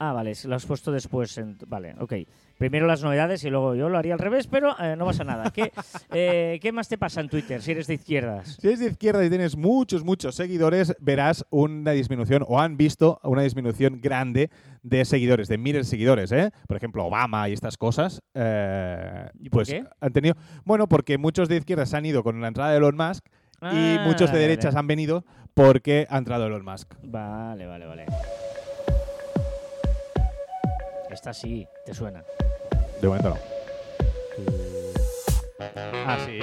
[0.05, 1.37] Ah, vale, lo has puesto después.
[1.37, 2.13] en- vale, ok.
[2.57, 5.49] Primero las novedades y luego yo lo haría al revés, pero eh, no pasa nada.
[5.51, 5.71] ¿Qué,
[6.13, 8.57] eh, ¿Qué más te pasa en Twitter si eres de izquierdas?
[8.59, 13.19] Si eres de izquierda y tienes muchos, muchos seguidores, verás una disminución o han visto
[13.23, 14.49] una disminución grande
[14.81, 16.51] de seguidores, de miles de seguidores, ¿eh?
[16.67, 18.21] Por ejemplo, Obama y estas cosas.
[18.33, 19.85] eh, ¿Y por pues qué?
[20.01, 20.35] han tenido.
[20.65, 23.25] Bueno, porque muchos de izquierdas han ido con la entrada de Elon Musk
[23.61, 24.39] y Ah, muchos de vale.
[24.41, 26.93] derechas han venido porque ha entrado Elon Musk.
[27.03, 28.05] Vale, vale, vale.
[31.13, 32.23] Esta sí, te suena.
[32.99, 33.37] De momento no.
[36.07, 36.39] Ah, sí.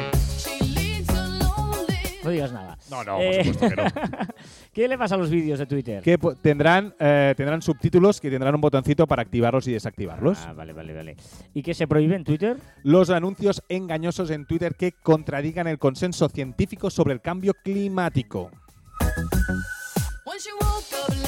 [2.23, 2.79] No digas nada.
[2.89, 4.29] No, no, Eh, por supuesto que no.
[4.73, 6.05] ¿Qué le pasa a los vídeos de Twitter?
[6.05, 10.39] que tendrán, eh, tendrán subtítulos que tendrán un botoncito para activarlos y desactivarlos.
[10.47, 11.17] Ah, vale, vale, vale.
[11.53, 12.57] ¿Y qué se prohíbe en Twitter?
[12.85, 18.53] Los anuncios engañosos en Twitter que contradigan el consenso científico sobre el cambio climático.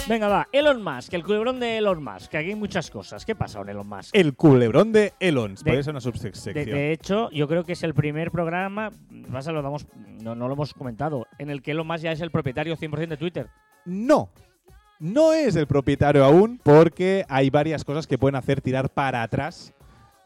[0.09, 0.49] Venga, va.
[0.53, 2.31] Elon Musk, el culebrón de Elon Musk.
[2.31, 3.25] Que aquí hay muchas cosas.
[3.25, 4.15] ¿Qué pasa con Elon Musk?
[4.15, 5.55] El culebrón de Elon.
[5.55, 6.55] De- Podría ser una De, subsección.
[6.55, 8.91] de hecho, yo creo que es el primer programa,
[9.31, 9.87] pasa, lo damos,
[10.23, 13.09] no, no lo hemos comentado, en el que Elon Musk ya es el propietario 100%
[13.09, 13.49] de Twitter.
[13.85, 14.31] No.
[14.99, 19.73] No es el propietario aún porque hay varias cosas que pueden hacer tirar para atrás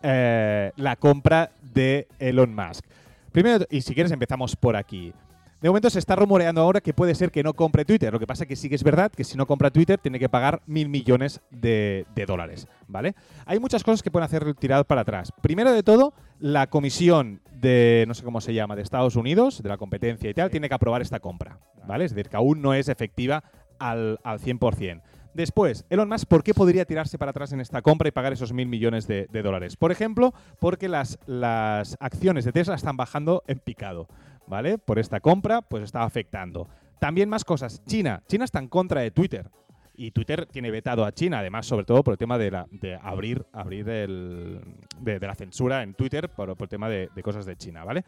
[0.03, 2.85] eh, la compra de Elon Musk.
[3.33, 5.13] Primero, y si quieres empezamos por aquí.
[5.61, 8.13] De momento se está rumoreando ahora que puede ser que no compre Twitter.
[8.13, 10.29] Lo que pasa que sí que es verdad que si no compra Twitter tiene que
[10.29, 12.69] pagar mil millones de, de dólares.
[12.89, 13.15] ¿Vale?
[13.47, 15.33] Hay muchas cosas que pueden hacer tirar para atrás.
[15.41, 19.69] Primero de todo, la comisión de, no sé cómo se llama, de Estados Unidos, de
[19.69, 21.59] la competencia y tal, tiene que aprobar esta compra.
[21.87, 22.05] ¿Vale?
[22.05, 23.45] Es decir, que aún no es efectiva
[23.79, 25.01] al, al 100%.
[25.37, 28.55] Después, Elon Musk, ¿por qué podría tirarse para atrás en esta compra y pagar esos
[28.55, 29.77] mil millones de, dólares?
[29.77, 34.09] Por ejemplo, porque las, las acciones de Tesla están bajando en picado,
[34.47, 34.79] ¿vale?
[34.79, 36.71] Por esta compra, pues está afectando.
[36.99, 37.85] También más cosas.
[37.85, 38.23] China.
[38.27, 39.51] China está en contra de Twitter.
[39.95, 42.95] Y Twitter tiene vetado a China, además, sobre todo por el tema de, la, de
[42.95, 47.57] abrir, abrir de, la censura en Twitter por, por el tema de, de cosas de
[47.57, 48.07] China, ¿vale?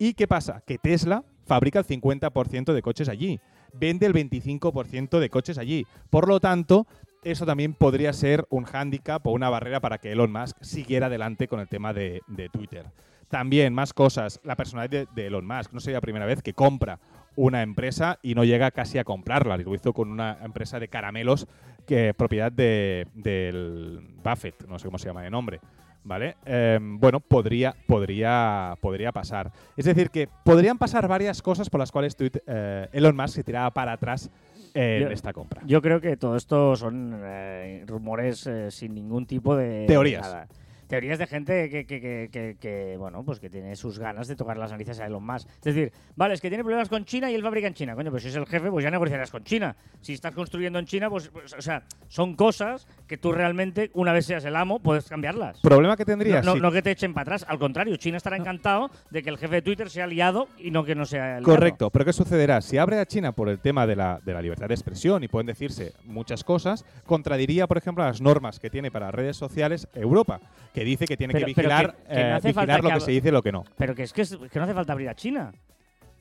[0.00, 0.60] ¿Y qué pasa?
[0.66, 3.40] Que Tesla fabrica el 50% de coches allí,
[3.78, 5.86] vende el 25% de coches allí.
[6.10, 6.86] Por lo tanto,
[7.22, 11.48] eso también podría ser un hándicap o una barrera para que Elon Musk siguiera adelante
[11.48, 12.86] con el tema de, Twitter.
[13.28, 15.72] También, más cosas, la personalidad de, de Elon Musk.
[15.72, 17.00] No sería la primera vez que compra
[17.36, 19.56] una empresa y no llega casi a comprarla.
[19.56, 21.46] Lo hizo con una empresa de caramelos
[21.86, 25.60] que propiedad de, del Buffett, no sé cómo se llama de nombre.
[26.06, 26.36] ¿Vale?
[26.44, 29.50] Eh, bueno, podría, podría, podría pasar.
[29.76, 33.42] Es decir, que podrían pasar varias cosas por las cuales Twitter- eh, Elon Musk se
[33.44, 34.30] tiraba para atrás
[34.74, 35.62] en Yo- esta compra.
[35.64, 40.22] Yo creo que todo esto son eh, rumores eh, sin ningún tipo de Teorías.
[40.22, 40.46] nada.
[40.94, 44.70] Teorías de gente que, que- que- bueno, pues que tiene sus ganas de tocar las
[44.70, 45.48] narices a Elon Musk.
[45.58, 47.96] Es decir, vale, es que tiene problemas con China y él fabrica en China.
[47.96, 49.74] Coño, pues si es el jefe, pues ya negociarás con China.
[50.00, 54.12] Si estás construyendo en China, pues, pues, o sea, son cosas que tú realmente, una
[54.12, 55.58] vez seas el amo, puedes cambiarlas.
[55.62, 58.18] Problema que tendría No, no- si- no que te echen para atrás, al contrario, China
[58.18, 61.38] estará encantado de que el jefe de Twitter sea aliado y no que no sea
[61.38, 61.42] aliado.
[61.44, 62.60] Correcto, pero ¿qué sucederá?
[62.60, 65.28] Si abre a China por el tema de la, de la libertad de expresión y
[65.28, 70.40] pueden decirse muchas cosas, contradiría, por ejemplo, las normas que tiene para redes sociales Europa,
[70.72, 73.10] que dice que tiene Pero- que vigilar, que- que no eh, vigilar lo que se
[73.10, 73.64] dice y lo que no.
[73.76, 75.52] Pero que es que, es- que no hace falta abrir a China.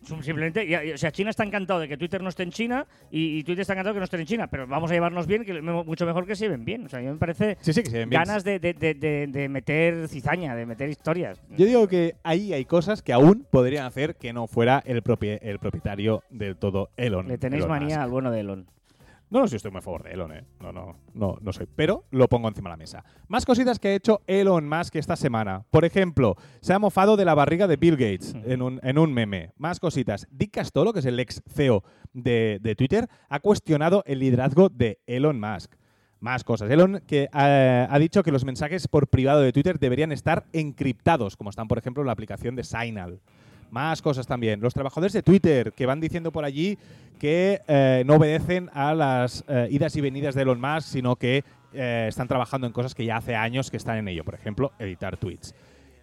[0.05, 2.85] Sim- Simplemente, ya- o sea, China está encantado de que Twitter no esté en China
[3.09, 5.27] y, y Twitter está encantado de que no esté en China, pero vamos a llevarnos
[5.27, 6.85] bien, que mucho mejor que se lleven bien.
[6.85, 8.21] O sea, a mí me parece Sí, sí, que se ven bien.
[8.21, 11.41] ganas de, de- de- de- de meter cizaña, de meter historias.
[11.57, 15.39] Yo digo que ahí hay cosas que aún podrían hacer que no fuera el, propie-
[15.41, 17.29] el propietario del todo Elon.
[17.29, 18.03] Le tenéis Elon manía Musk.
[18.03, 18.67] al bueno de Elon.
[19.33, 20.45] No, no, si estoy muy a favor de Elon, ¿eh?
[20.59, 21.67] No, no, no, no soy.
[21.75, 23.03] Pero lo pongo encima de la mesa.
[23.27, 25.65] Más cositas que ha hecho Elon Musk esta semana.
[25.71, 29.11] Por ejemplo, se ha mofado de la barriga de Bill Gates en un, en un
[29.11, 29.51] meme.
[29.57, 30.27] Más cositas.
[30.29, 34.99] Dick Castolo, que es el ex CEO de, de Twitter, ha cuestionado el liderazgo de
[35.07, 35.73] Elon Musk.
[36.19, 36.69] Más cosas.
[36.69, 41.37] Elon que eh, ha dicho que los mensajes por privado de Twitter deberían estar encriptados,
[41.37, 43.19] como están, por ejemplo, en la aplicación de Signal.
[43.73, 44.61] Más cosas también.
[44.61, 46.77] Los trabajadores de Twitter que van diciendo por allí
[47.19, 51.43] que eh, no obedecen a las eh, idas y venidas de Elon Musk, sino que
[51.73, 54.23] eh, están trabajando en cosas que ya hace años que están en ello.
[54.23, 55.55] Por ejemplo, editar tweets.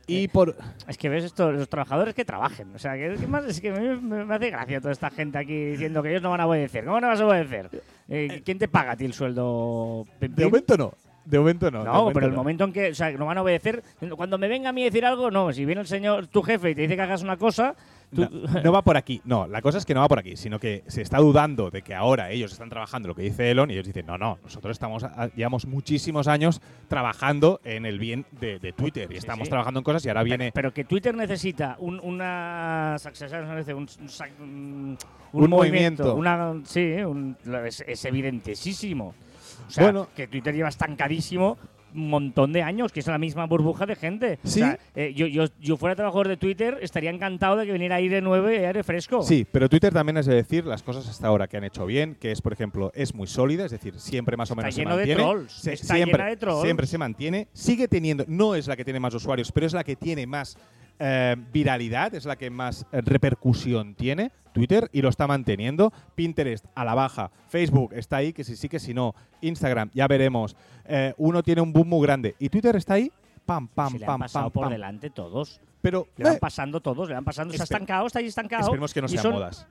[0.08, 0.56] Y por.
[0.88, 2.74] Es que ves esto, los trabajadores que trabajen.
[2.74, 5.38] O sea, que, que más, es que me, me- me hace gracia toda esta gente
[5.38, 6.84] aquí diciendo que ellos no van a obedecer.
[6.84, 7.70] ¿Cómo no vas a obedecer?
[8.08, 10.04] Eh, ¿Quién te paga a ti el sueldo?
[10.18, 10.92] ¿Pim, De momento no.
[11.24, 11.84] De momento no.
[11.84, 12.38] No, momento pero el no.
[12.38, 13.82] momento en que, o sea, no van a obedecer,
[14.16, 16.70] cuando me venga a mí a decir algo, no, si viene el señor, tu jefe
[16.70, 17.74] y te dice que hagas una cosa,
[18.14, 19.20] tú, No, no va por aquí.
[19.24, 21.82] No, la cosa es que no va por aquí, sino que se está dudando de
[21.82, 24.72] que ahora ellos están trabajando lo que dice Elon y ellos dicen, no, no, nosotros
[24.72, 29.46] estamos a- llevamos muchísimos años trabajando en el bien de, de Twitter y Sí, estamos
[29.46, 29.50] sí.
[29.50, 33.74] trabajando en cosas y ahora viene pero que Twitter necesita un, una sé,
[34.40, 34.96] un,
[35.32, 36.14] un movimiento.
[36.14, 36.94] una, sí,
[37.66, 39.14] es, es evidentísimo.
[39.70, 40.08] O sea, Bueno.
[40.14, 41.56] que Twitter lleva estancadísimo
[41.92, 44.38] un montón de años, que es la misma burbuja de gente.
[44.44, 44.60] Sí.
[44.62, 47.96] O sea, eh, yo, yo, yo fuera trabajador de Twitter, estaría encantado de que viniera
[47.96, 49.22] aire nuevo y aire fresco.
[49.22, 52.14] Sí, pero Twitter también es de decir las cosas hasta ahora que han hecho bien,
[52.14, 54.90] que es, por ejemplo, es muy sólida, es decir, siempre más o Está menos lleno
[54.90, 55.22] se de mantiene.
[55.22, 56.62] trolls, Se- está siempre, llena de trolls.
[56.62, 57.48] siempre se mantiene.
[57.52, 60.56] Sigue teniendo, no es la que tiene más usuarios, pero es la que tiene más
[61.00, 64.30] eh, viralidad, es la que más eh, repercusión tiene.
[64.52, 65.92] Twitter y lo está manteniendo.
[66.14, 67.30] Pinterest a la baja.
[67.48, 69.14] Facebook está ahí, que si sí, que si no.
[69.40, 70.56] Instagram, ya veremos.
[70.84, 72.34] Eh, uno tiene un boom muy grande.
[72.38, 73.10] Y Twitter está ahí,
[73.46, 74.72] pam, pam, Si le han pam, pasado pam, por pam.
[74.72, 75.60] delante todos.
[75.80, 77.54] Pero Le van eh, pasando todos, le van pasando.
[77.54, 78.64] Se ha estancado, está ahí estancado.
[78.64, 79.66] esperemos que no sean son- modas.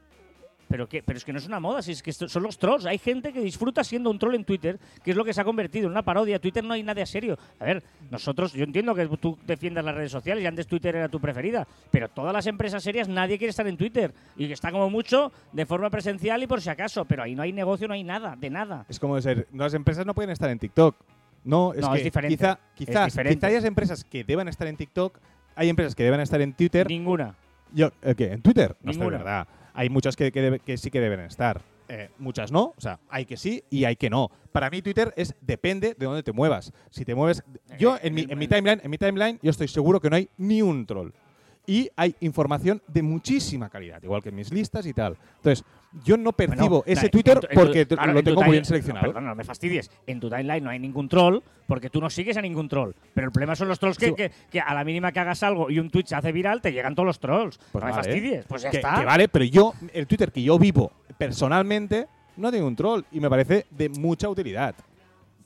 [0.69, 2.85] Pero, que, pero es que no es una moda, si es que son los trolls.
[2.85, 5.43] Hay gente que disfruta siendo un troll en Twitter, que es lo que se ha
[5.43, 6.37] convertido en una parodia.
[6.39, 7.37] Twitter no hay nadie serio.
[7.59, 11.09] A ver, nosotros, yo entiendo que tú defiendas las redes sociales y antes Twitter era
[11.09, 14.13] tu preferida, pero todas las empresas serias nadie quiere estar en Twitter.
[14.37, 17.41] Y que está como mucho de forma presencial y por si acaso, pero ahí no
[17.41, 18.85] hay negocio, no hay nada, de nada.
[18.87, 20.95] Es como decir, las empresas no pueden estar en TikTok.
[21.45, 22.37] No, es No, que es diferente.
[22.37, 23.35] quizá, Es quizás, diferente.
[23.37, 25.17] quizá hayas empresas que deban estar en TikTok,
[25.55, 26.87] hay empresas que deben estar en Twitter.
[26.87, 27.33] Ninguna.
[27.73, 28.33] Yo, ¿el qué?
[28.33, 28.75] ¿En Twitter?
[28.83, 29.17] No está de Ninguna.
[29.17, 29.47] verdad.
[29.79, 31.61] Hay muchas que, que que sí que deben estar.
[31.87, 34.29] Eh, muchas no, o sea, hay que sí y hay que no.
[34.51, 36.73] Para mí Twitter es depende de dónde te muevas.
[36.89, 37.43] Si te mueves,
[37.77, 40.29] yo en mi, en mi timeline, en mi timeline, yo estoy seguro que no hay
[40.35, 41.11] ni un troll.
[41.69, 45.15] Y hay información de muchísima calidad, igual que en mis listas y tal.
[45.37, 45.63] Entonces,
[46.03, 48.53] yo no percibo Bueno, ese en tu- Twitter en tu- porque claro, lo tengo muy
[48.53, 49.05] bien seleccionado.
[49.05, 49.91] No, perdona, no me fastidies.
[50.07, 52.93] En tu timeline no hay ningún troll porque tú no sigues a ningún troll.
[53.13, 54.13] Pero el problema son los trolls que, Sí.
[54.15, 56.71] que- que a la mínima que hagas algo y un tweet se hace viral, te
[56.71, 57.59] llegan todos los trolls.
[57.71, 58.45] Pues no me fastidies.
[58.47, 58.95] Pues ya que, está.
[58.95, 63.19] que vale, pero yo, el Twitter que yo vivo personalmente, no tengo un troll y
[63.19, 64.73] me parece de mucha utilidad.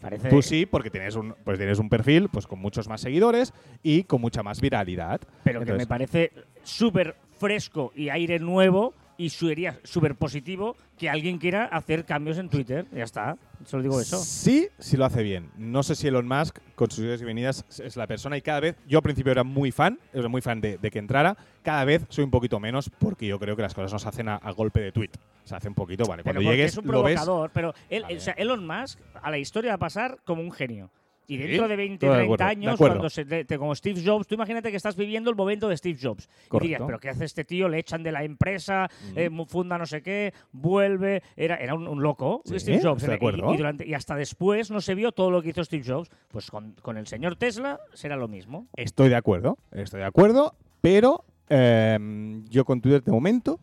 [0.04, 3.54] Parece- Tú sí, porque tienes un, pues tienes un perfil pues con muchos más seguidores
[3.82, 5.22] y con mucha más viralidad.
[5.46, 6.32] Pero que me parece
[6.64, 12.50] súper fresco y aire nuevo y sería súper positivo que alguien quiera hacer cambios en
[12.50, 12.86] Twitter.
[12.92, 14.18] Ya está, solo digo eso.
[14.24, 15.50] Sí, si lo hace bien.
[15.58, 18.60] No sé si Elon Musk, con sus ideas y venidas, es la persona y cada
[18.60, 21.86] vez, yo al principio era muy fan, era muy fan de, de que entrara, cada
[21.86, 24.36] vez soy un poquito menos porque yo creo que las cosas no se hacen a,
[24.36, 25.12] a golpe de tweet.
[25.44, 26.24] Se hace un poquito, vale.
[26.24, 27.16] Pero Cuando llegues, es un lo ves.
[27.16, 28.18] provocador, pero él, Vale.
[28.18, 30.90] o sea, Elon Musk a la historia va a pasar como un genio.
[31.28, 33.74] Y dentro de 20, todo de 30 acuerdo, de años, cuando se te, te- como
[33.76, 36.28] Steve Jobs, tú imagínate que estás viviendo el momento de Steve Jobs.
[36.52, 37.70] Y dirías, pero ¿qué hace este tío?
[37.70, 41.24] Le echan de la empresa, eh, funda no sé qué, vuelve.
[41.36, 43.04] Era, era un, un loco, Sí, Steve Jobs.
[43.04, 43.54] de y-.
[43.54, 46.10] Y, durante- y hasta después no se vio todo lo que hizo Steve Jobs.
[46.30, 48.68] Pues con, con el señor Tesla será lo mismo.
[48.76, 53.60] Estoy de acuerdo, estoy de acuerdo, pero em, yo con Twitter de momento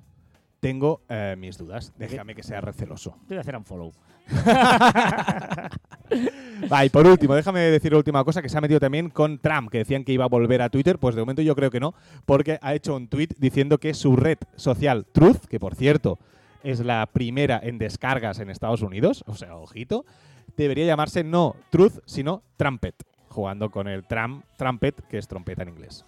[0.60, 1.92] tengo eh, mis dudas.
[1.96, 3.16] Déjame que sea receloso.
[3.26, 3.92] Te voy a hacer un follow.
[6.70, 9.38] Va, y por último, déjame decir la última cosa que se ha metido también con
[9.38, 10.98] Trump, que decían que iba a volver a Twitter.
[10.98, 11.94] Pues de momento yo creo que no,
[12.26, 16.18] porque ha hecho un tweet diciendo que su red social Truth, que por cierto
[16.62, 20.04] es la primera en descargas en Estados Unidos, o sea, ojito,
[20.56, 22.94] debería llamarse no Truth, sino Trumpet,
[23.28, 26.04] jugando con el Trump, Trumpet, que es trompeta en inglés.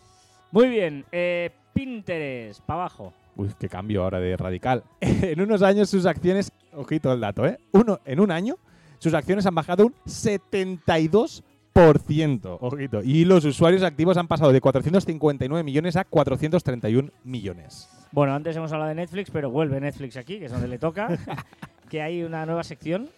[0.50, 3.14] Muy bien, eh, Pinterest, para abajo.
[3.36, 4.84] Uy, qué cambio ahora de radical.
[5.00, 7.58] en unos años sus acciones, ojito el dato, ¿eh?
[7.72, 8.58] Uno, en un año
[9.02, 13.02] sus acciones han bajado un 72%, ojito.
[13.02, 17.88] Y los usuarios activos han pasado de 459 millones a 431 millones.
[18.12, 21.18] Bueno, antes hemos hablado de Netflix, pero vuelve Netflix aquí, que es donde le toca.
[21.90, 23.08] que hay una nueva sección.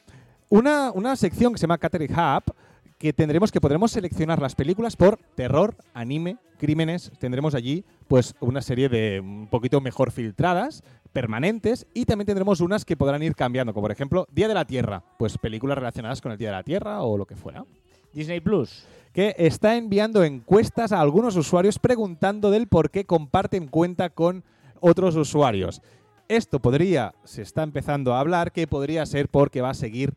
[0.49, 2.55] Una, una sección que se llama Catering Hub
[2.99, 7.13] que tendremos que podremos seleccionar las películas por terror, anime, crímenes.
[7.19, 12.85] Tendremos allí pues una serie de un poquito mejor filtradas, permanentes y también tendremos unas
[12.85, 16.33] que podrán ir cambiando, como por ejemplo Día de la Tierra, pues películas relacionadas con
[16.33, 17.65] el Día de la Tierra o lo que fuera.
[18.13, 18.87] Disney Plus.
[19.13, 24.45] Que está enviando encuestas a algunos usuarios preguntando del por qué comparten cuenta con
[24.81, 25.83] otros usuarios.
[26.29, 30.15] Esto podría, se está empezando a hablar, que podría ser porque va a seguir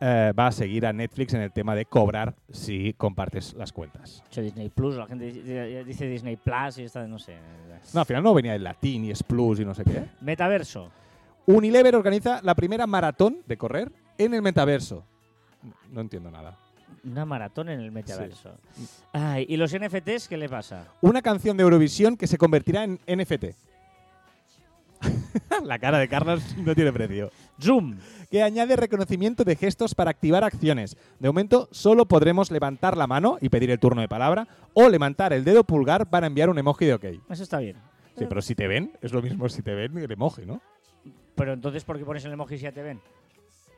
[0.00, 4.22] eh, va a seguir a Netflix en el tema de cobrar si compartes las cuentas.
[4.28, 7.36] Dicho Disney Plus, la gente dice, dice Disney Plus y está, no sé.
[7.94, 10.04] No, al final no venía en latín y es plus y no sé qué.
[10.20, 10.90] Metaverso.
[11.46, 15.04] Unilever organiza la primera maratón de correr en el metaverso.
[15.90, 16.58] No entiendo nada.
[17.04, 18.50] Una maratón en el metaverso.
[19.12, 20.88] Ay, ¿Y los NFTs qué le pasa?
[21.00, 23.54] Una canción de Eurovisión que se convertirá en NFT.
[25.64, 27.30] la cara de Carlos no tiene precio.
[27.60, 27.96] Zoom.
[28.30, 30.96] que añade reconocimiento de gestos para activar acciones.
[31.18, 35.32] De momento, solo podremos levantar la mano y pedir el turno de palabra o levantar
[35.32, 37.04] el dedo pulgar para enviar un emoji de OK.
[37.30, 37.76] Eso está bien.
[38.18, 40.62] Sí, pero si te ven, es lo mismo si te ven el emoji, ¿no?
[41.34, 43.00] Pero entonces, ¿por qué pones el emoji si ya te ven?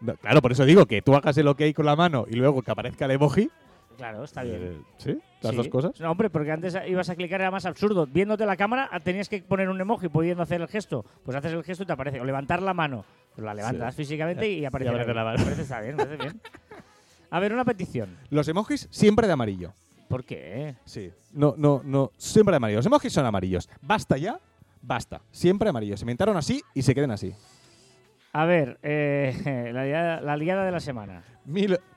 [0.00, 2.62] No, Claro, por eso digo que tú hagas el OK con la mano y luego
[2.62, 3.50] que aparezca el emoji.
[3.98, 4.56] Claro, está bien.
[4.62, 5.18] eh, ¿Sí?
[5.42, 5.56] Las Sí.
[5.56, 6.00] dos cosas.
[6.00, 8.06] No, hombre, porque antes ibas a clicar, era más absurdo.
[8.06, 11.04] Viéndote la cámara, ah, tenías que poner un emoji pudiendo hacer el gesto.
[11.24, 12.20] Pues haces el gesto y te aparece.
[12.20, 13.04] O levantar la mano.
[13.34, 15.38] Pues la levantas físicamente y aparece, la mano.
[15.38, 16.40] Me parece está bien, me parece bien.
[17.30, 18.16] A ver, una petición.
[18.30, 19.72] Los emojis siempre de amarillo.
[20.08, 20.76] ¿Por qué?
[20.86, 21.10] Sí.
[21.32, 22.10] No, no, no.
[22.16, 22.78] Siempre de amarillo.
[22.78, 23.68] Los emojis son amarillos.
[23.82, 24.38] Basta ya.
[24.80, 25.20] Basta.
[25.32, 26.00] Siempre amarillos.
[26.00, 27.34] Se inventaron así y se queden así.
[28.38, 29.34] A ver, eh,
[29.74, 31.24] la, liada, la, liada, de la semana.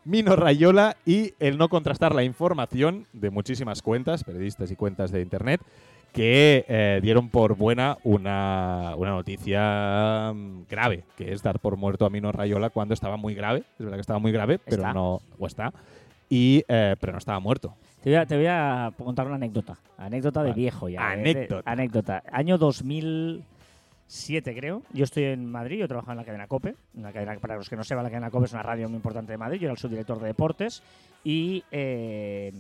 [0.06, 5.22] Mino Rayola y el no contrastar la información de muchísimas cuentas, periodistas y cuentas de
[5.22, 5.62] Internet,
[6.12, 12.08] que eh, dieron por buena una, una, noticia mm, grave, que es dar por muerto
[12.08, 13.60] a Mino Rayola cuando estaba muy grave.
[13.78, 15.22] Es verdad que estaba muy grave, pero no.
[15.38, 15.72] O está.
[16.28, 17.76] Y, eh, pero no estaba muerto.
[18.02, 19.78] Te voy, a, te voy, a, contar una anécdota.
[19.96, 21.12] Anécdota de viejo ya.
[21.12, 21.72] Anécdota.
[21.72, 22.24] Anécdota.
[22.32, 23.44] Año 2000.
[24.12, 24.84] 7, creo.
[24.92, 26.76] Yo estoy en Madrid, yo trabajo en la cadena COPE.
[26.96, 29.32] Una cadena, para los que no sepan, la cadena COPE es una radio muy importante
[29.32, 29.62] de Madrid.
[29.62, 30.84] Yo era el subdirector de deportes
[31.24, 32.52] y eh,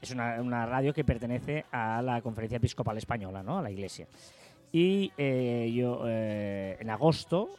[0.00, 3.58] es una, una, radio que pertenece a la Conferencia Episcopal Española, ¿no?
[3.58, 4.06] a la Iglesia.
[4.72, 7.50] Y eh, yo, eh, en agosto,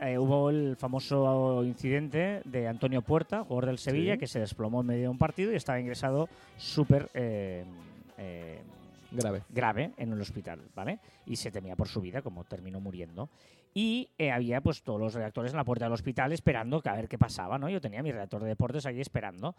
[0.00, 5.02] hubo el famoso incidente de Antonio Puerta, jugador del Sevilla, que se desplomó en medio
[5.02, 7.10] de un partido y estaba ingresado súper
[9.12, 9.42] Grave.
[9.48, 10.98] grave en el hospital, ¿vale?
[11.26, 13.28] Y se temía por su vida, como terminó muriendo.
[13.74, 17.08] Y eh, había pues todos los redactores en la puerta del hospital esperando a ver
[17.08, 17.68] qué pasaba, ¿no?
[17.68, 19.54] Yo tenía mi redactor de deportes allí esperando.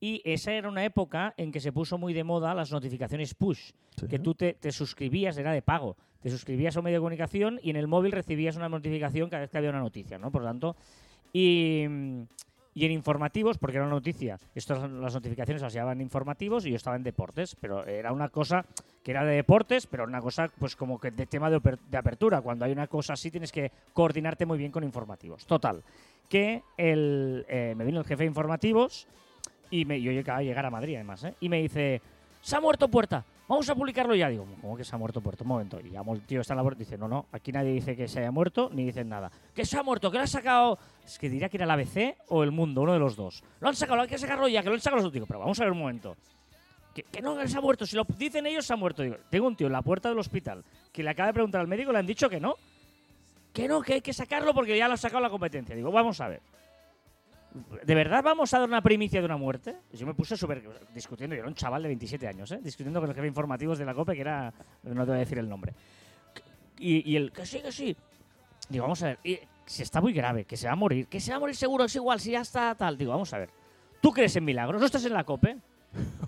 [0.00, 3.70] Y esa era una época en que se puso muy de moda las notificaciones push,
[4.08, 5.96] que tú te, te suscribías, era de pago.
[6.20, 9.42] Te suscribías a un medio de comunicación y en el móvil recibías una notificación cada
[9.42, 10.30] vez que había una noticia, ¿no?
[10.30, 10.76] Por lo tanto,
[11.32, 12.22] y, mm,
[12.74, 16.76] y en informativos, porque era una noticia, estas las notificaciones las llevaban informativos y yo
[16.76, 18.66] estaba en deportes, pero era una cosa
[19.04, 21.60] que era de deportes, pero una cosa pues como que de tema de,
[21.96, 22.40] apertura.
[22.40, 25.46] Cuando hay una cosa así tienes que coordinarte muy bien con informativos.
[25.46, 25.82] Total,
[26.28, 29.06] que el, eh, me vino el jefe de informativos
[29.70, 31.34] y yo acababa de llegar a Madrid además, ¿eh?
[31.40, 32.00] y me dice,
[32.40, 33.24] se ha muerto Puerta.
[33.48, 34.28] Vamos a publicarlo ya.
[34.28, 35.44] Digo, ¿cómo que se ha muerto Puerto?
[35.44, 35.80] Un momento.
[35.80, 36.78] Y llamo el tío, está en la puerta.
[36.78, 39.30] Dice, no, no, aquí nadie dice que se haya muerto, ni dicen nada.
[39.54, 40.10] ¿Que se ha muerto?
[40.10, 40.78] ¿Que lo ha sacado?
[41.04, 43.42] Es que diría que era el ABC o el mundo, uno de los dos.
[43.60, 45.12] Lo han sacado, hay que sacarlo ya, que lo han sacado los dos.
[45.12, 46.16] Digo, pero vamos a ver un momento.
[46.94, 47.86] Que, que no, que se ha muerto.
[47.86, 49.02] Si lo dicen ellos, se ha muerto.
[49.02, 51.66] Digo, tengo un tío en la puerta del hospital que le acaba de preguntar al
[51.66, 52.54] médico, le han dicho que no.
[53.52, 55.76] Que no, que hay que sacarlo porque ya lo ha sacado la competencia.
[55.76, 56.40] Digo, vamos a ver.
[57.84, 59.76] ¿De verdad vamos a dar una primicia de una muerte?
[59.92, 62.58] Yo me puse súper discutiendo, yo era un chaval de 27 años, ¿eh?
[62.60, 64.52] discutiendo con el jefe de informativos de la COPE, que era,
[64.82, 65.72] no te voy a decir el nombre.
[66.78, 67.96] Y, y el, que sí, que sí.
[68.68, 69.18] Digo, vamos a ver,
[69.66, 71.84] si está muy grave, que se va a morir, que se va a morir seguro,
[71.84, 72.98] es igual, si ya está tal.
[72.98, 73.50] Digo, vamos a ver,
[74.00, 74.80] ¿tú crees en milagros?
[74.80, 75.56] ¿No estás en la COPE?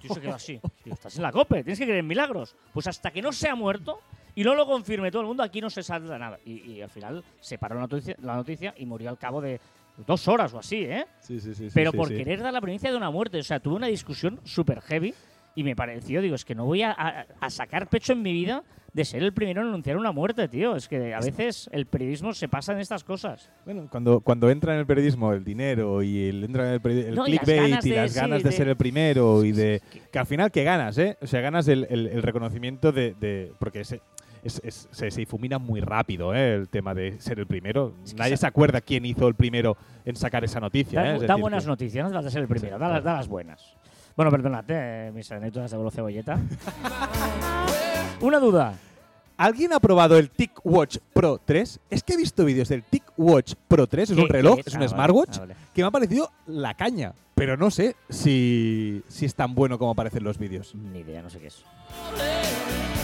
[0.02, 0.60] Yo se quedó así.
[0.84, 2.54] Digo, estás en la COPE, tienes que creer en milagros.
[2.72, 4.00] Pues hasta que no se ha muerto
[4.36, 6.38] y no lo confirme todo el mundo, aquí no se salda nada.
[6.44, 9.60] Y, y al final se paró la noticia y murió al cabo de
[10.06, 11.06] dos horas o así, ¿eh?
[11.20, 11.68] Sí, sí, sí.
[11.72, 13.38] Pero por querer dar la primicia de una muerte.
[13.38, 15.14] O sea, tuve una discusión súper heavy
[15.54, 18.32] y me pareció, digo, es que no voy a, a- a sacar pecho en mi
[18.32, 20.74] vida de ser el primero en anunciar una muerte, tío.
[20.74, 23.50] Es que a veces el periodismo se pasa en estas cosas.
[23.66, 27.14] Bueno, cuando, cuando entra en el periodismo el dinero y el, entra en el, el
[27.14, 29.82] No, y las clickbait y las sí, ganas de, de- ser el primero y de...
[29.92, 31.16] Que- Que al final que ganas, ¿eh?
[31.20, 33.14] O sea, ganas el, el- el reconocimiento de...
[33.20, 34.00] de- porque se,
[34.46, 36.54] es- es- se, se difumina muy rápido, ¿eh?
[36.54, 37.92] El tema de ser el primero.
[38.04, 41.26] Es que Nadie se acuerda quién hizo el primero en sacar esa noticia, Da, ¿eh?
[41.26, 43.04] Da buenas que- noticias, no las de ser el primero, Sí, da, las, claro.
[43.04, 43.74] da las buenas.
[44.16, 46.38] Bueno, perdonad, eh, mis anécdotas de Cebolleta.
[48.20, 48.74] una duda.
[49.38, 51.78] ¿Alguien ha probado el TicWatch Pro 3?
[51.90, 54.70] Es que he visto vídeos del TicWatch Pro 3, es ¿Qué- un reloj, es Ah,
[54.78, 55.56] un vale, smartwatch, ah, vale.
[55.74, 57.12] que me ha parecido la caña.
[57.34, 60.74] Pero no sé si, si es tan bueno como aparecen los vídeos.
[60.74, 61.62] Ni idea, no sé qué es.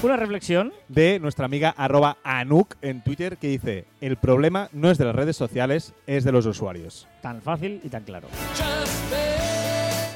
[0.03, 0.73] Una reflexión.
[0.89, 5.15] De nuestra amiga arroba Anuk en Twitter que dice, el problema no es de las
[5.15, 7.07] redes sociales, es de los usuarios.
[7.21, 8.27] Tan fácil y tan claro.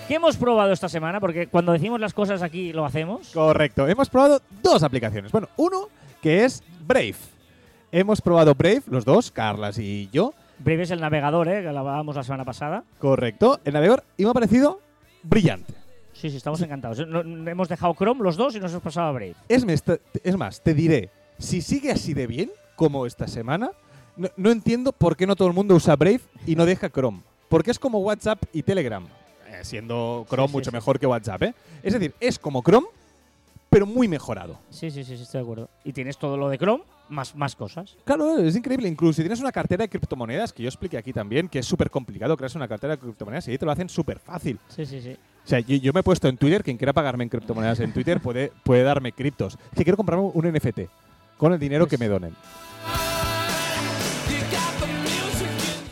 [0.09, 1.21] ¿Qué hemos probado esta semana?
[1.21, 3.31] Porque cuando decimos las cosas aquí lo hacemos.
[3.31, 5.31] Correcto, hemos probado dos aplicaciones.
[5.31, 5.89] Bueno, uno
[6.21, 7.15] que es Brave.
[7.93, 10.35] Hemos probado Brave, los dos, Carlas y yo.
[10.59, 11.63] Brave es el navegador, ¿eh?
[11.63, 12.83] que hablábamos la semana pasada.
[12.99, 14.81] Correcto, el navegador y me ha parecido
[15.23, 15.86] brillante.
[16.21, 17.07] Sí, sí, estamos encantados.
[17.07, 19.35] No- hemos dejado Chrome los dos y nos hemos pasado a Brave.
[19.49, 19.65] Es,
[20.25, 23.71] es más, te diré, si sigue así de bien como esta semana,
[24.17, 27.21] no, no entiendo por qué no todo el mundo usa Brave y no deja Chrome.
[27.49, 29.07] Porque es como WhatsApp y Telegram,
[29.49, 30.75] eh, siendo Chrome sí, mucho sí.
[30.77, 31.43] mejor que WhatsApp.
[31.43, 31.55] ¿eh?
[31.83, 32.87] Es decir, es como Chrome,
[33.69, 34.59] pero muy mejorado.
[34.71, 35.69] Sí, sí, sí, estoy de acuerdo.
[35.85, 37.97] Y tienes todo lo de Chrome, más, más cosas.
[38.05, 38.89] Claro, es increíble.
[38.89, 41.91] Incluso si tienes una cartera de criptomonedas, que yo expliqué aquí también, que es súper
[41.91, 44.59] complicado crear una cartera de criptomonedas y ahí te lo hacen súper fácil.
[44.69, 45.17] Sí, sí, sí.
[45.45, 47.93] O sea, yo, yo me he puesto en Twitter, quien quiera pagarme en criptomonedas en
[47.93, 49.59] Twitter puede, puede darme criptos.
[49.71, 50.81] Es que quiero comprarme un NFT
[51.37, 52.35] con el dinero que Pues- me donen.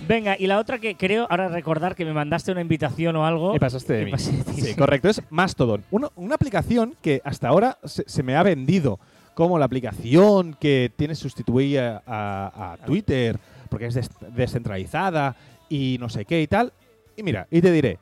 [0.07, 3.55] Venga, y la otra que creo, ahora recordar que me mandaste una invitación o algo.
[3.55, 4.11] Me pasaste de que mí.
[4.11, 5.09] pasé Sí, correcto.
[5.09, 5.83] Es Mastodon.
[5.91, 9.01] Una, una aplicación que hasta ahora se, se me ha vendido
[9.35, 15.35] como la aplicación que tiene sustituir a, a- a Twitter porque es des- descentralizada
[15.69, 16.73] y no sé qué y tal.
[17.17, 17.99] Y mira, y te diré,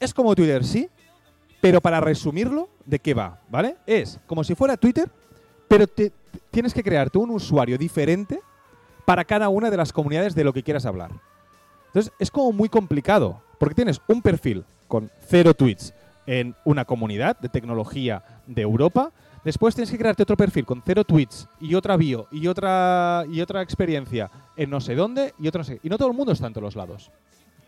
[0.00, 0.88] es como Twitter, sí,
[1.60, 3.38] pero para resumirlo, ¿de qué va?
[3.48, 3.76] ¿Vale?
[3.86, 5.10] Es como si fuera Twitter,
[5.68, 6.12] pero te-
[6.50, 8.40] tienes que crearte un usuario diferente
[9.04, 11.10] para cada una de las comunidades de lo que quieras hablar.
[11.88, 15.94] Entonces, es como muy complicado, porque tienes un perfil con cero tweets
[16.26, 19.12] en una comunidad de tecnología de Europa,
[19.44, 23.40] después tienes que crearte otro perfil con cero tweets y otra bio y otra y
[23.40, 25.80] otra experiencia en no sé dónde y otro no sé.
[25.82, 27.10] Y no todo el mundo está en todos los lados.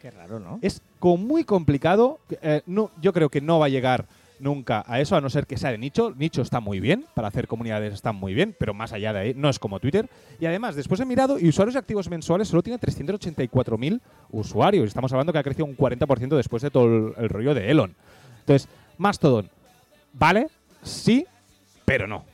[0.01, 0.59] Qué raro, ¿no?
[0.63, 2.19] Es como muy complicado.
[2.43, 4.07] eh, no, yo creo que no va a llegar
[4.39, 6.13] nunca a eso, a no ser que sea de nicho.
[6.17, 9.35] Nicho está muy bien, para hacer comunidades está muy bien, pero más allá de ahí
[9.35, 10.09] no es como Twitter.
[10.41, 14.01] Y además, después he mirado y usuarios activos mensuales solo tiene 384.000
[14.31, 14.89] usuarios.
[14.89, 17.95] Estamos hablando que ha crecido un 40% después de todo el, el rollo de Elon.
[18.41, 18.69] Entonces,
[18.99, 19.51] Mastodon,
[20.13, 20.49] ¿vale?
[20.83, 21.27] Sí,
[21.87, 22.25] pero no.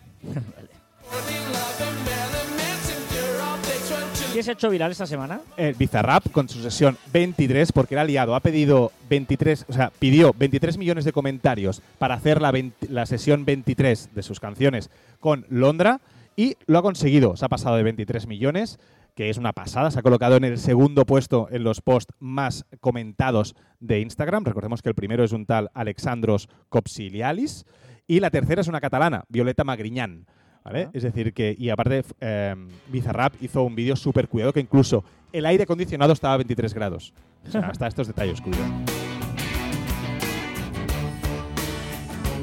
[4.32, 5.42] ¿Qué se ha hecho viral esta semana?
[5.58, 8.34] el Bizarrap con su sesión 23 porque era liado.
[8.34, 13.04] Ha pedido 23, o sea, pidió 23 millones de comentarios para hacer la, 20 la
[13.04, 14.90] sesión 23 de sus canciones
[15.20, 16.00] con Londra
[16.34, 17.36] y lo ha conseguido.
[17.36, 18.80] Se ha pasado de 23 millones,
[19.14, 19.90] que es una pasada.
[19.90, 24.44] Se ha colocado en el segundo puesto en los posts más comentados de Instagram.
[24.44, 27.66] Recordemos que el primero es un tal Alexandros Copsilialis
[28.06, 30.26] y la tercera es una catalana, Violeta Magriñán.
[30.64, 30.90] ¿Vale?
[30.92, 32.54] Es decir, que, y aparte, eh,
[32.86, 37.12] Bizarrap hizo un vídeo súper cuidado que incluso el aire acondicionado estaba a 23 grados.
[37.44, 38.62] O sea, hasta estos detalles, cuidado.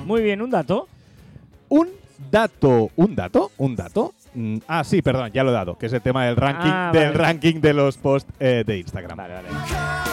[0.06, 0.90] Muy bien, un dato.
[1.70, 1.88] Un
[2.30, 4.14] dato, un dato, un dato.
[4.34, 6.90] Mm, ah, sí, perdón, ya lo he dado, que es el tema del ranking, Ah,
[6.92, 7.18] del vale.
[7.18, 9.16] ranking de los posts eh, de Instagram.
[9.18, 10.09] Vale, vale.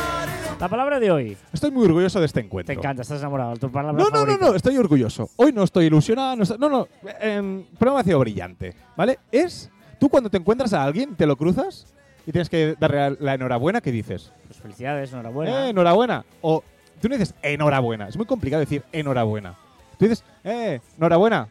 [0.60, 1.36] La palabra de hoy.
[1.52, 2.72] Estoy muy orgulloso de este encuentro.
[2.74, 3.56] Te encanta, estás enamorado.
[3.56, 4.46] Tu palabra No, no, no, favorita.
[4.46, 5.28] no, estoy orgulloso.
[5.36, 6.34] Hoy no estoy ilusionado.
[6.34, 9.18] No, está- no, no, me ha sido brillante, ¿vale?
[9.30, 11.86] Es, tú cuando te encuentras a alguien, te lo cruzas
[12.26, 14.32] y tienes que darle la enhorabuena, ¿qué dices?
[14.46, 15.66] Pues felicidades, enhorabuena.
[15.66, 16.24] Eh, enhorabuena.
[16.40, 16.64] O
[17.02, 18.08] tú no dices enhorabuena.
[18.08, 19.56] Es muy complicado decir enhorabuena.
[19.98, 21.48] Tú dices, eh, enhorabuena.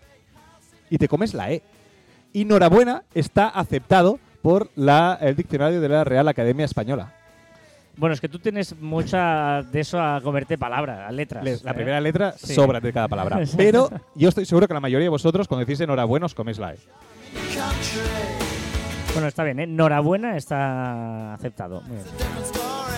[0.89, 1.61] Y te comes la E.
[2.33, 7.13] Y enhorabuena está aceptado por la, el diccionario de la Real Academia Española.
[7.97, 11.43] Bueno, es que tú tienes mucha de eso a comerte palabras, a letras.
[11.43, 11.73] Les- La ¿eh?
[11.75, 12.53] primera letra Sí.
[12.53, 13.39] sobra de cada palabra.
[13.57, 16.73] Pero yo estoy seguro que la mayoría de vosotros, cuando decís enhorabuena, os coméis la
[16.73, 16.77] E.
[19.13, 19.63] Bueno, está bien, ¿eh?
[19.63, 21.81] Enhorabuena está aceptado.
[21.81, 22.05] Muy bien.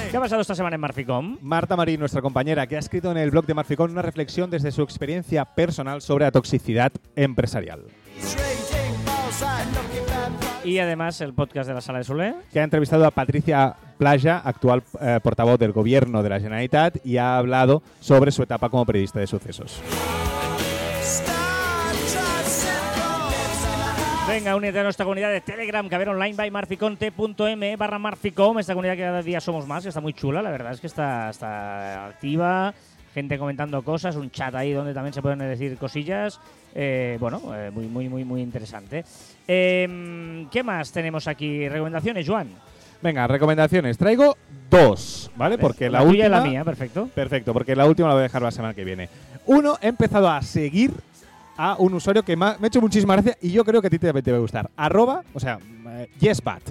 [0.10, 1.38] ¿Qué ha pasado esta semana en Marficom?
[1.42, 4.72] Marta Marín, nuestra compañera, que ha escrito en el blog de Marficón una reflexión desde
[4.72, 7.82] su experiencia personal sobre la toxicidad empresarial.
[10.68, 12.36] Y además el podcast de la Sala de Solé.
[12.52, 17.16] que ha entrevistado a Patricia Playa, actual eh, portavoz del gobierno de la Generalitat, y
[17.16, 19.82] ha hablado sobre su etapa como periodista de sucesos.
[24.28, 28.60] Venga, únete a nuestra comunidad de Telegram, que a ver online by marficonte.m barra marficom.
[28.60, 30.88] Esta comunidad que cada día somos más, que está muy chula, la verdad es que
[30.88, 32.74] está, está activa.
[33.14, 36.42] Gente comentando cosas, un chat ahí donde también se pueden decir cosillas.
[36.80, 39.04] Eh, bueno, eh, muy, muy, muy, muy interesante.
[39.48, 41.68] Em, ¿Qué más tenemos aquí?
[41.68, 42.50] ¿Recomendaciones, Joan?
[43.02, 43.98] Venga, recomendaciones.
[43.98, 44.38] Traigo
[44.70, 45.58] dos, ¿vale?
[45.58, 46.26] Porque la, tuya última.
[46.26, 47.10] y la mía, perfecto.
[47.16, 49.10] Perfecto, porque la última la voy a dejar la semana que viene.
[49.48, 50.92] Uno, he empezado a seguir
[51.58, 53.98] a un usuario que me ha, hecho muchísima gracia y yo creo que a ti
[53.98, 54.70] te, te va a gustar.
[54.78, 55.58] Arroba, o sea,
[55.90, 56.62] eh, yesbat.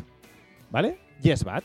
[0.70, 0.98] ¿Vale?
[1.20, 1.64] Yesbat.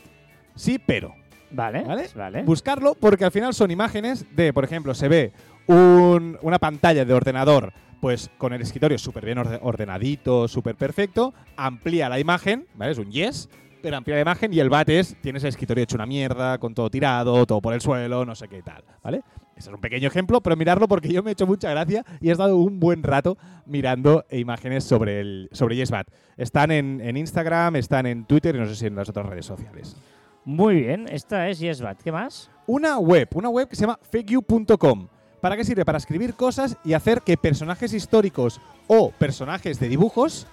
[0.56, 1.14] Sí, pero.
[1.52, 2.08] Vale, ¿Vale?
[2.16, 2.42] vale.
[2.42, 5.32] Buscarlo porque al final son imágenes de, por ejemplo, se ve
[5.66, 7.72] un- una pantalla de ordenador,
[8.02, 12.90] pues con el escritorio súper bien orde- ordenadito, súper perfecto, amplía la imagen, ¿vale?
[12.90, 13.48] Es un yes,
[13.80, 16.74] pero amplía la imagen y el bat es, tienes el escritorio hecho una mierda, con
[16.74, 19.22] todo tirado, todo por el suelo, no sé qué tal, ¿vale?
[19.56, 22.28] Ese es un pequeño ejemplo, pero mirarlo porque yo me he hecho mucha gracia y
[22.28, 26.08] he estado un buen rato mirando imágenes sobre el sobre YesBat.
[26.36, 29.46] Están en, en Instagram, están en Twitter y no sé si en las otras redes
[29.46, 29.96] sociales
[30.44, 32.02] Muy bien, esta es YesBat.
[32.02, 32.50] ¿Qué más?
[32.66, 35.06] una web, una web que se llama fakeyou.com.
[35.42, 35.84] ¿Para qué sirve?
[35.84, 40.46] Para escribir cosas y hacer que personajes históricos o personajes de dibujos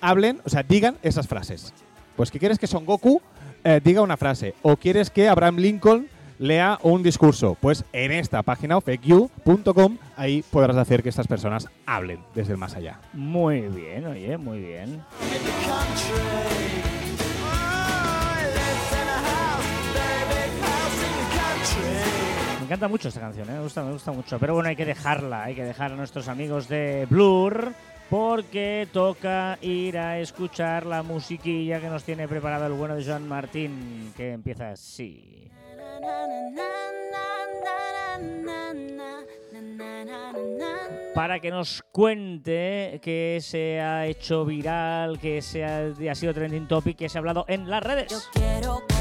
[0.00, 1.74] hablen, o sea, digan esas frases.
[2.16, 3.20] Pues que quieres que Son Goku
[3.62, 6.08] eh, diga una frase o quieres que Abraham Lincoln
[6.38, 12.20] lea un discurso, pues en esta página fakeyou.com ahí podrás hacer que estas personas hablen
[12.34, 12.98] desde el más allá.
[13.12, 15.02] Muy bien, oye, muy bien.
[22.66, 23.52] Encanta mucho esta canción, ¿eh?
[23.52, 24.38] me, gusta, me gusta mucho.
[24.38, 27.72] Pero bueno, hay que dejarla, hay que dejar a nuestros amigos de Blur
[28.10, 33.26] porque toca ir a escuchar la musiquilla que nos tiene preparado el bueno de Joan
[33.26, 35.50] Martín, que empieza así.
[41.14, 46.98] Para que nos cuente que se ha hecho viral, que se ha, sido trending topic,
[46.98, 48.30] que se ha hablado en las Yo redes.
[48.32, 48.95] quiero no comerme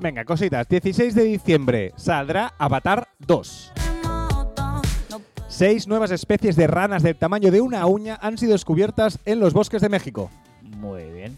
[0.00, 0.66] Venga, cositas.
[0.66, 3.72] 16 de diciembre saldrá Avatar 2.
[4.02, 4.82] moto.
[5.10, 9.40] No Seis nuevas especies de ranas del tamaño de una uña han sido descubiertas en
[9.40, 10.30] los bosques de México.
[10.62, 11.36] Muy bien.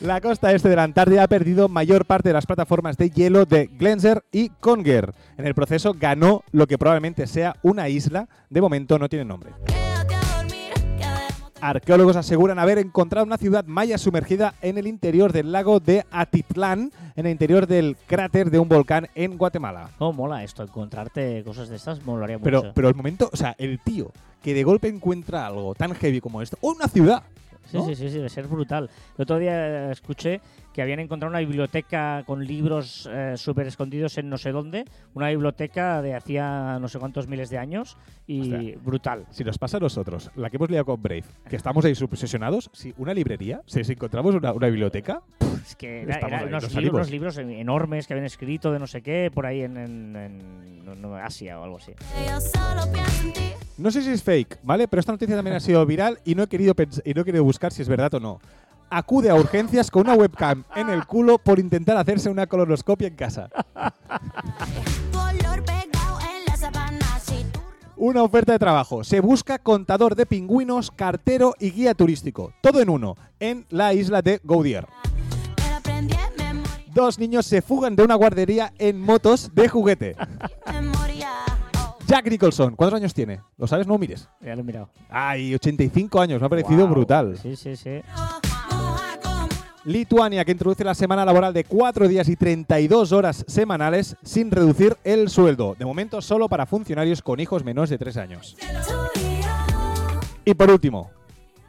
[0.00, 3.44] La costa este de la Antártida ha perdido mayor parte de las plataformas de hielo
[3.44, 5.12] de Glenser y Conger.
[5.36, 9.52] En el proceso ganó lo que probablemente sea una isla, de momento no tiene nombre.
[11.60, 16.90] Arqueólogos aseguran haber encontrado una ciudad maya sumergida en el interior del lago de Atitlán,
[17.16, 19.90] en el interior del cráter de un volcán en Guatemala.
[19.98, 22.72] Oh, mola esto, encontrarte cosas de estas molaría Pero, mucho.
[22.74, 24.10] pero el momento, o sea, el tío
[24.42, 27.22] que de golpe encuentra algo tan heavy como esto, o una ciudad,
[27.72, 27.86] ¿no?
[27.86, 28.90] sí, sí, sí, debe ser brutal.
[29.16, 30.40] El otro día eh, escuché
[30.72, 35.28] que habían encontrado una biblioteca con libros eh, súper escondidos en no sé dónde, una
[35.28, 37.96] biblioteca de hacía no sé cuántos miles de años
[38.26, 39.26] y brutal.
[39.30, 42.70] Si nos pasa a nosotros, la que hemos liado con Brave, que estamos ahí obsesionados,
[42.72, 45.22] si una librería, si encontramos una, una biblioteca,
[45.62, 48.72] Es que era, era ahí, unos, nos libros, unos libros en- enormes que habían escrito
[48.72, 50.70] de no sé qué por ahí en, en- en-
[51.22, 51.92] Asia o algo así.
[53.78, 54.88] No sé si es fake, ¿vale?
[54.88, 57.44] Pero esta noticia también ha sido viral y no he querido, y no he querido
[57.44, 58.40] buscar si es verdad o no.
[58.90, 63.14] Acude a urgencias con una webcam en el culo por intentar hacerse una colonoscopia en
[63.14, 63.48] casa.
[67.96, 69.04] Una oferta de trabajo.
[69.04, 72.52] Se busca contador de pingüinos, cartero y guía turístico.
[72.62, 74.86] Todo en uno, en la isla de Goudier.
[76.92, 80.16] Dos niños se fugan de una guardería en motos de juguete.
[82.06, 83.40] Jack Nicholson, ¿cuántos años tiene?
[83.56, 83.86] ¿Lo sabes?
[83.86, 84.28] No mires.
[84.40, 84.90] Ya lo he mirado.
[85.08, 87.38] Ay, 85 años, me ha parecido brutal.
[87.40, 88.00] Sí, sí, sí.
[89.84, 94.96] Lituania, que introduce la semana laboral de 4 días y 32 horas semanales sin reducir
[95.04, 95.76] el sueldo.
[95.78, 98.56] De momento solo para funcionarios con hijos menores de 3 años.
[100.44, 101.10] Y por último,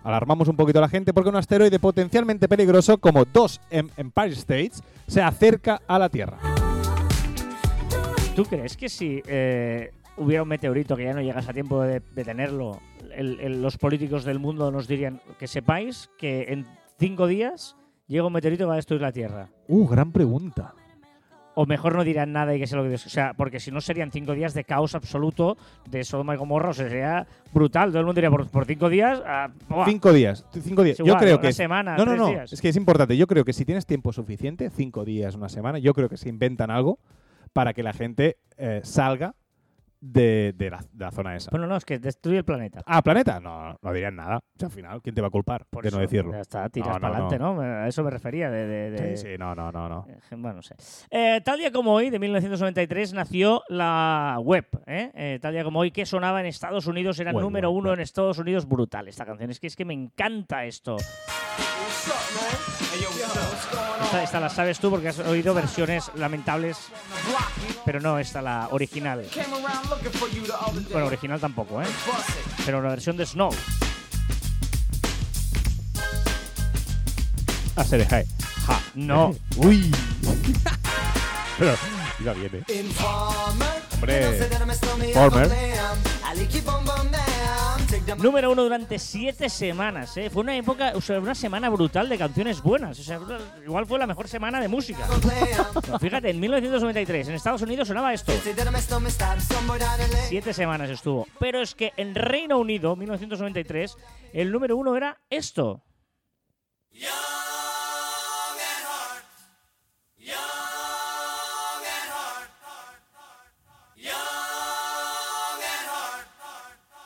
[0.03, 4.33] alarmamos un poquito a la gente porque un asteroide potencialmente peligroso como dos en Empire
[4.33, 6.37] States se acerca a la Tierra.
[8.35, 12.01] ¿Tú crees que si eh, hubiera un meteorito que ya no llegas a tiempo de
[12.15, 12.79] detenerlo,
[13.15, 16.65] el- el- los políticos del mundo nos dirían que sepáis que en
[16.97, 17.75] cinco días
[18.07, 19.49] llega un meteorito que va a destruir la Tierra?
[19.67, 20.73] Uh, gran pregunta.
[21.53, 23.05] O mejor no dirán nada y que sea lo que Dios.
[23.05, 25.57] O sea, porque si no serían cinco días de caos absoluto
[25.89, 27.89] de Sodoma y Gomorra, o sea, sería brutal.
[27.89, 29.21] Todo el mundo diría por, por cinco días.
[29.25, 29.49] ah.
[29.85, 30.45] Cinco días.
[30.61, 30.97] Cinco días.
[30.97, 31.53] Yo creo una que.
[31.53, 32.27] semana, no, no, no.
[32.29, 32.53] días.
[32.53, 33.17] Es que es importante.
[33.17, 36.29] Yo creo que si tienes tiempo suficiente, cinco días, una semana, yo creo que se
[36.29, 36.99] inventan algo
[37.53, 39.35] para que la gente eh, salga
[40.01, 41.51] de, de la, de la zona esa.
[41.51, 42.81] Bueno, no, es que destruye el planeta.
[42.85, 43.39] Ah, planeta.
[43.39, 44.37] No, no dirían nada.
[44.37, 46.31] O sea, al final, ¿quién te va a culpar Por de eso, no decirlo?
[46.33, 47.53] Ya está, tiras No, para adelante, no.
[47.55, 47.61] ¿no?
[47.61, 48.49] A eso me refería.
[48.49, 50.05] De, de- Sí, sí, no, no, no, no.
[50.09, 50.75] Eh, Bueno, no sé.
[51.09, 54.65] Eh, tal día como hoy, de 1993, nació la web.
[54.87, 55.11] ¿eh?
[55.13, 57.99] Eh, tal día como hoy, que sonaba en Estados Unidos, era Web, número uno en
[57.99, 58.67] Estados Unidos.
[58.67, 59.51] Brutal esta canción.
[59.51, 60.97] Es que, es que me encanta esto.
[64.03, 66.77] Esta, esta la sabes tú porque has oído versiones lamentables,
[67.85, 69.25] pero no esta, la original.
[70.91, 71.87] Bueno, original tampoco, ¿eh?
[72.65, 73.51] Pero la versión de Snow.
[77.75, 78.25] A ser high.
[78.65, 78.81] Ja.
[78.95, 79.35] No.
[79.57, 79.91] Uy.
[81.57, 81.75] Pero
[82.19, 82.85] iba bien, ¿eh?
[84.01, 85.13] Hombre.
[85.13, 85.47] Former.
[88.17, 90.29] Número uno durante siete semanas, ¿eh?
[90.31, 92.99] Fue una época, o sea, una semana brutal de canciones buenas.
[92.99, 93.19] O sea,
[93.63, 95.07] igual fue la mejor semana de música.
[95.99, 98.31] Fíjate, en 1993 en Estados Unidos sonaba esto.
[100.29, 101.27] Siete semanas estuvo.
[101.39, 103.95] Pero es que en Reino Unido, 1993,
[104.33, 105.83] el número uno era esto.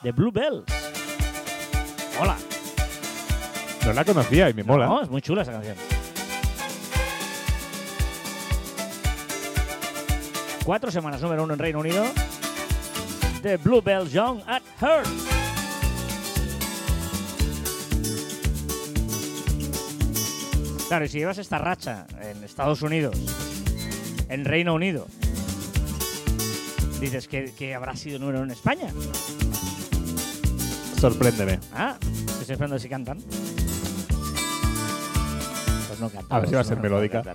[0.06, 0.62] The Bluebell.
[2.20, 2.36] Hola.
[3.84, 4.86] No la conocía y me mola.
[4.86, 5.74] No, es muy chula esa canción.
[10.64, 12.04] Cuatro semanas número uno en Reino Unido.
[13.42, 15.08] The Bluebell Young at Heart.
[20.86, 23.16] Claro, y si llevas esta racha en Estados Unidos,
[24.28, 25.08] en Reino Unido,
[27.00, 28.92] dices que, que habrá sido número uno en España.
[30.98, 31.58] Sorpréndeme.
[31.74, 33.18] Ah, estoy esperando si cantan.
[35.88, 36.36] Pues no cantan.
[36.36, 37.22] A ver si va a ser melódica.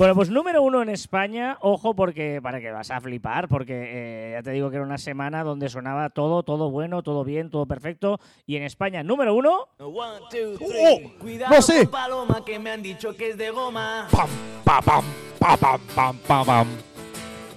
[0.00, 4.32] Bueno, pues número uno en España, ojo porque para que vas a flipar, porque eh,
[4.32, 7.66] ya te digo que era una semana donde sonaba todo, todo bueno, todo bien, todo
[7.66, 8.18] perfecto.
[8.46, 10.68] Y en España, número uno, One, two, ¡Oh!
[10.70, 11.12] three.
[11.20, 11.82] Cuidado no sé.
[11.82, 14.08] con paloma que me han dicho que es de goma.
[14.10, 14.30] Pam,
[14.64, 15.04] pa, pam,
[15.38, 16.68] pa, pam, pam, pam, pam.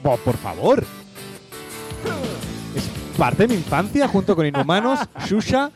[0.04, 0.84] Buah, por favor.
[3.18, 5.72] Parte de mi infancia junto con Inhumanos, Shusha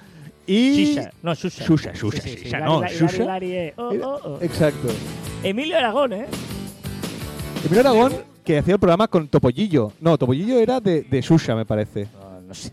[0.45, 0.85] y.
[0.95, 1.11] Shisha.
[1.21, 1.63] No, Shusha.
[1.65, 2.43] Shusha, Shusha, Sí, sí.
[2.43, 3.23] Shisha, no, Lari, Shusha.
[3.25, 3.73] Lari, Lari, eh.
[3.77, 4.37] Oh, oh, oh.
[4.41, 4.87] Exacto.
[5.43, 6.25] Emilio Aragón, ¿eh?
[7.63, 8.13] Emilio Aragón,
[8.43, 9.91] que hacía el programa con Topollillo.
[9.99, 12.07] No, Topollillo era de, de Shusha, me parece.
[12.13, 12.71] No, no sé.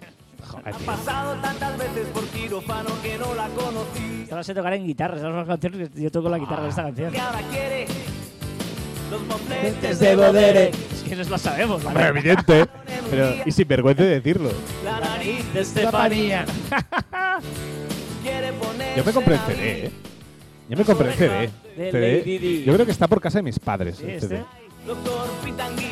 [0.65, 4.27] Ha pasado tantas veces por quirófano que no la conocí.
[4.31, 6.69] La sé tocar en guitarra, esa es una canción que yo toco la guitarra de
[6.71, 7.13] esta canción.
[7.13, 7.87] Que ahora quiere
[9.15, 10.71] los mofletes Es de Bodere.
[10.71, 11.83] Es que nos la sabemos.
[11.83, 12.19] la Hombre, verdad.
[12.19, 12.67] evidente.
[13.11, 14.51] Pero, y sin vergüenza de decirlo.
[14.85, 16.45] La nariz De Estefanía.
[18.97, 19.91] Yo me compré el CD, ¿eh?
[20.69, 21.51] Yo me compré el CD.
[21.77, 22.65] De CD.
[22.65, 24.01] Yo creo que está por casa de mis padres.
[24.01, 24.29] El este.
[24.29, 24.45] CD.
[24.87, 25.91] Doctor Pitangui,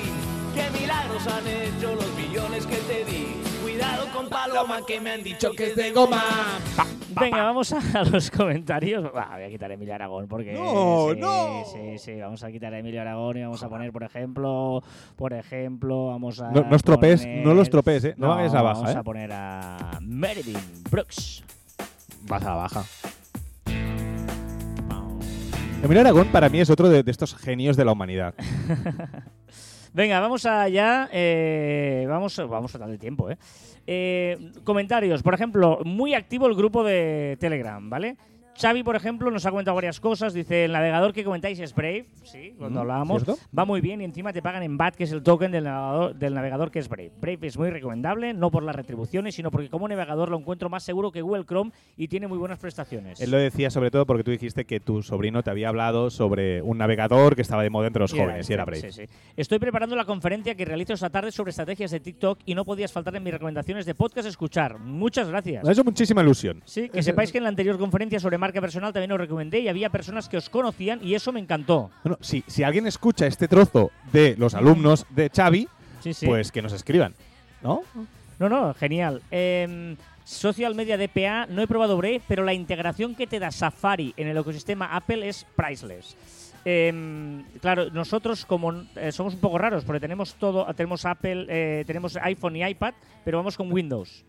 [0.55, 3.42] qué milagros han hecho los millones que te di.
[3.83, 6.23] Cuidado con paloma que me han dicho que es de goma.
[7.21, 9.05] Venga, vamos a los comentarios.
[9.05, 10.53] Va, voy a quitar a Emilio Aragón porque.
[10.53, 11.65] No, sí, no.
[11.67, 14.83] Sí, sí, vamos a quitar a Emilio Aragón y vamos a poner, por ejemplo.
[15.17, 16.53] Por ejemplo, vamos a.
[16.53, 18.15] No, no estropees, poner- no lo estropees, ¿eh?
[18.17, 18.99] No, hagas la baja, Vamos ¿eh?
[18.99, 21.43] a poner a Marilyn Brooks.
[22.29, 22.85] Vas a la baja.
[25.83, 28.35] Emilio Aragón para mí es otro de, de estos genios de la humanidad.
[29.95, 31.09] Venga, vamos allá.
[31.13, 33.37] eh, vamos, vamos a darle tiempo, ¿eh?
[33.87, 35.23] Eh, Comentarios.
[35.23, 38.17] Por ejemplo, muy activo el grupo de Telegram, ¿vale?
[38.63, 40.33] Xavi, por ejemplo, nos ha comentado varias cosas.
[40.35, 42.07] Dice, el navegador que comentáis es Brave.
[42.23, 43.25] Sí, cuando hablábamos.
[43.25, 43.43] ¿cierto?
[43.59, 46.15] Va muy bien y encima te pagan en BAT, que es el token del navegador,
[46.15, 47.11] del navegador que es Brave.
[47.21, 50.85] Brave es muy recomendable, no por las retribuciones, sino porque como navegador lo encuentro más
[50.85, 53.21] seguro que Google Chrome y tiene muy buenas prestaciones.
[53.21, 56.63] Él lo decía sobre todo porque tú dijiste que tu sobrino te había hablado sobre
[56.63, 58.93] un navegador que estaba de moda entre los jóvenes y era Brave.
[58.93, 59.13] sí, sí.
[59.37, 62.93] Estoy preparando la conferencia que realizo esta tarde sobre estrategias de TikTok y no podías
[62.93, 64.79] faltar en mis recomendaciones de podcast escuchar.
[64.79, 65.65] Muchas gracias.
[65.65, 66.63] Me ha hecho muchísima ilusión.
[66.65, 69.61] Sí, que sepáis que en la anterior conferencia sobre marketing marca personal también os recomendé
[69.61, 71.91] y había personas que os conocían y eso me encantó.
[72.05, 75.67] Bueno, si, si alguien escucha este trozo de los alumnos de Xavi,
[76.01, 76.27] Sí, sí.
[76.27, 77.15] pues que nos escriban,
[77.63, 77.81] ¿no?
[78.39, 79.23] No, no, genial.
[79.31, 84.13] Em, Social Media DPA, no he probado Brave, pero la integración que te da Safari
[84.19, 86.15] en el ecosistema Apple es priceless.
[86.65, 91.85] Em, claro, nosotros como eh, somos un poco raros porque tenemos todo, tenemos Apple, eh,
[91.87, 92.93] tenemos iPhone y iPad,
[93.25, 94.25] pero vamos con Windows.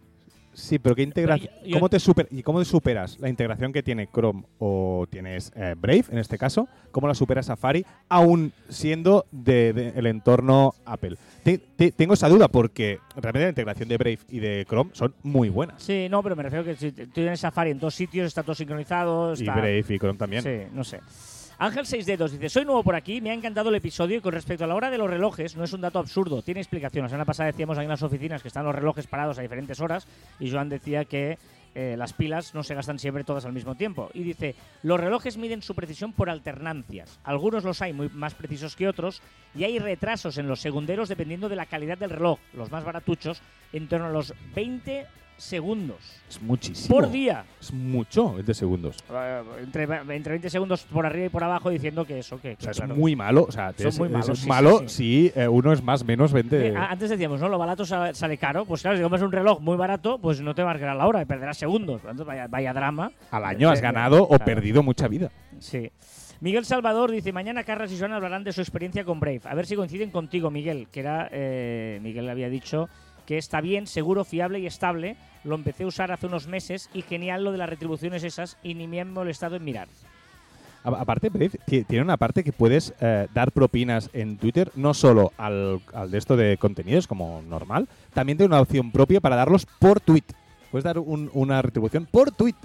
[0.54, 1.52] Sí, pero ¿qué integración?
[1.72, 5.74] ¿Cómo te super ¿Y cómo te superas la integración que tiene Chrome o tienes eh,
[5.78, 6.68] Brave, en este caso?
[6.92, 11.18] ¿Cómo la supera Safari, aún siendo del de, el entorno Apple?
[11.44, 15.14] Te- te- tengo esa duda porque realmente la integración de Brave y de Chrome son
[15.24, 15.82] muy buenas.
[15.82, 18.54] Sí, no, pero me refiero que si tú tienes Safari en dos sitios, está todo
[18.56, 19.34] sincronizado.
[19.34, 20.44] Y Brave y Chrome también.
[20.44, 21.00] Sí, no sé.
[21.58, 24.34] Ángel 6 dedos dice, soy nuevo por aquí, me ha encantado el episodio y con
[24.34, 27.04] respecto a la hora de los relojes, no es un dato absurdo, tiene explicación.
[27.04, 29.80] La semana pasada decíamos ahí en las oficinas que están los relojes parados a diferentes
[29.80, 30.08] horas
[30.40, 31.38] y Joan decía que
[31.76, 34.10] eh, las pilas no se gastan siempre todas al mismo tiempo.
[34.14, 37.20] Y dice, los relojes miden su precisión por alternancias.
[37.24, 39.22] Algunos los hay muy más precisos que otros
[39.56, 42.40] y hay retrasos en los segunderos dependiendo de la calidad del reloj.
[42.54, 43.42] Los más baratuchos
[43.72, 45.06] en torno a los 20
[45.38, 45.98] segundos
[46.30, 46.96] Es muchísimo.
[46.96, 47.46] por día.
[47.60, 48.98] Es mucho, 20 segundos.
[49.12, 52.62] Eh, entre, entre 20 segundos por arriba y por abajo diciendo que eso, que, O
[52.62, 52.96] sea, es claro.
[52.96, 53.46] muy malo.
[53.48, 56.04] O sea, Son es, muy es malos, sí, malo sí, si eh, uno es más
[56.06, 56.68] menos 20.
[56.70, 57.50] Eh, a- Antes decíamos, ¿no?
[57.50, 58.66] Lo barato sale, caro.
[58.66, 61.26] Pues claro, si compras un reloj muy barato, pues no te marcará la hora y
[61.26, 62.02] perderás segundos.
[62.02, 63.12] Entonces, vaya, vaya drama.
[63.32, 65.32] Al año has Eh, ganado o perdido mucha vida.
[65.60, 65.92] Sí.
[66.40, 69.42] Miguel Salvador dice, mañana Carras y Joan hablarán de su experiencia con Brave.
[69.46, 72.90] A ver si coinciden contigo, Miguel, que era, eh, Miguel había dicho
[73.26, 75.16] que está bien, seguro, fiable y estable.
[75.44, 78.74] Lo empecé a usar hace unos meses y genial lo de las retribuciones esas y
[78.76, 79.88] ni me han molestado en mirar.
[80.86, 81.32] Aparte,
[81.66, 86.18] tiene una parte que puedes eh, dar propinas en Twitter, no solo al, al de
[86.18, 90.24] esto de contenidos como normal, también tiene una opción propia para darlos por tweet.
[90.72, 92.56] Puedes dar un- una retribución por tweet.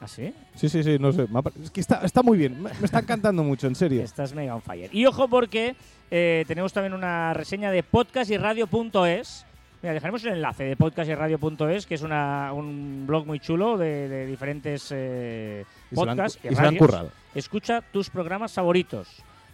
[0.00, 0.34] ¿Ah, sí?
[0.56, 1.28] Sí, sí, sí, no sé.
[1.62, 2.60] Es que está, está muy bien.
[2.60, 4.02] Me, me está encantando mucho, en serio.
[4.02, 4.90] Estás mega on fire.
[4.92, 5.76] Y ojo porque
[6.10, 9.46] eh, tenemos también una reseña de podcast y radio.es.
[9.82, 13.76] Mira, dejaremos el enlace de podcast y radio.es, que es una, un blog muy chulo
[13.76, 16.78] de, de diferentes eh, Y se lo han podcasts y se lo han radios.
[16.78, 17.10] currado.
[17.34, 19.08] Escucha tus programas favoritos.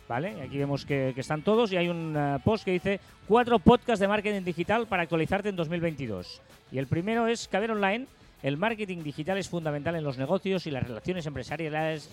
[0.06, 0.40] ¿Vale?
[0.42, 4.00] Aquí vemos que, que están todos y hay un eh, post que dice cuatro podcasts
[4.00, 6.40] de marketing digital para actualizarte en 2022.
[6.72, 8.06] Y el primero es Caber Online.
[8.40, 12.08] El marketing digital es fundamental en los negocios y las relaciones empresariales,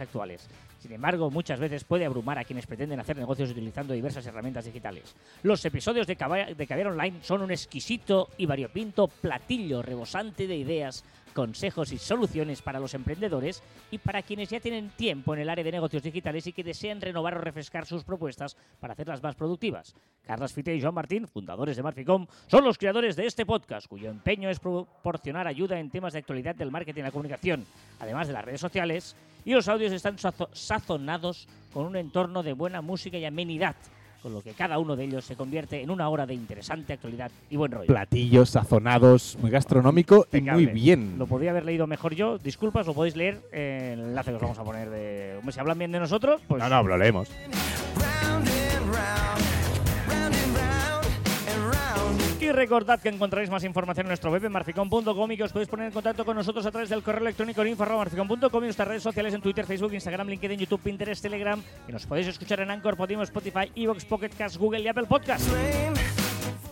[0.00, 0.46] actuales.
[0.78, 5.14] Sin embargo, muchas veces puede abrumar a quienes pretenden hacer negocios utilizando diversas herramientas digitales.
[5.42, 10.56] Los episodios de Caber, de Caber Online son un exquisito y variopinto platillo rebosante de
[10.56, 15.48] ideas, consejos y soluciones para los emprendedores y para quienes ya tienen tiempo en el
[15.50, 19.34] área de negocios digitales y que desean renovar o refrescar sus propuestas para hacerlas más
[19.34, 19.94] productivas.
[20.26, 24.10] Carlos Fite y Joan Martín, fundadores de Marficom, son los creadores de este podcast, cuyo
[24.10, 27.66] empeño es proporcionar ayuda en temas de actualidad del marketing y la comunicación,
[27.98, 32.52] además de las redes sociales, y los audios están sazo- sazonados con un entorno de
[32.52, 33.74] buena música y amenidad,
[34.22, 37.30] con lo que cada uno de ellos se convierte en una hora de interesante actualidad
[37.50, 37.86] y buen rollo.
[37.86, 41.16] Platillos sazonados, muy gastronómico y muy bien.
[41.18, 42.38] Lo podría haber leído mejor yo.
[42.38, 45.40] Disculpas, lo podéis leer en el enlace que os vamos a poner de.
[45.50, 46.62] Si hablan bien de nosotros, pues.
[46.62, 47.28] No, no, lo leemos.
[52.52, 55.86] Recordad que encontraréis más información en nuestro web en marficom.com y que os podéis poner
[55.86, 59.40] en contacto con nosotros a través del correo electrónico info.marficom.com y nuestras redes sociales en
[59.40, 61.62] Twitter, Facebook, Instagram, LinkedIn, YouTube, Pinterest, Telegram.
[61.88, 65.48] Y nos podéis escuchar en Anchor, Podimo, Spotify, Evox, Pocket Cast, Google y Apple Podcast.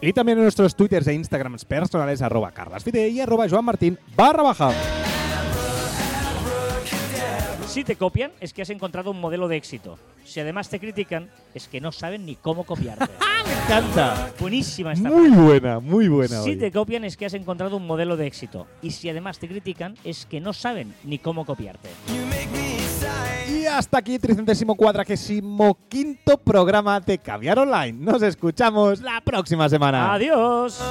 [0.01, 4.73] Y también en nuestros twitters e instagrams personales arroba carlasfide y arroba joanmartin barra baja.
[7.71, 9.97] Si te copian, es que has encontrado un modelo de éxito.
[10.25, 13.05] Si además te critican, es que no saben ni cómo copiarte.
[13.47, 14.33] Me encanta.
[14.41, 16.43] Buenísima esta Muy buena, muy buena.
[16.43, 18.67] Si te copian es que has encontrado un modelo de éxito.
[18.83, 21.91] Y si además te critican es que no saben ni cómo copiarte.
[22.09, 23.61] You make me sigh.
[23.61, 27.93] Y hasta aquí, tricentésimo cuadragésimo quinto programa de Caviar Online.
[27.93, 30.13] Nos escuchamos la próxima semana.
[30.13, 30.83] Adiós.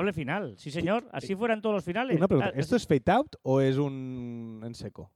[0.00, 1.04] Memorable final, sí señor.
[1.12, 2.16] Así fueran todos los finales.
[2.16, 5.10] Una pregunta, Ah, ¿esto es fade out o es un en seco?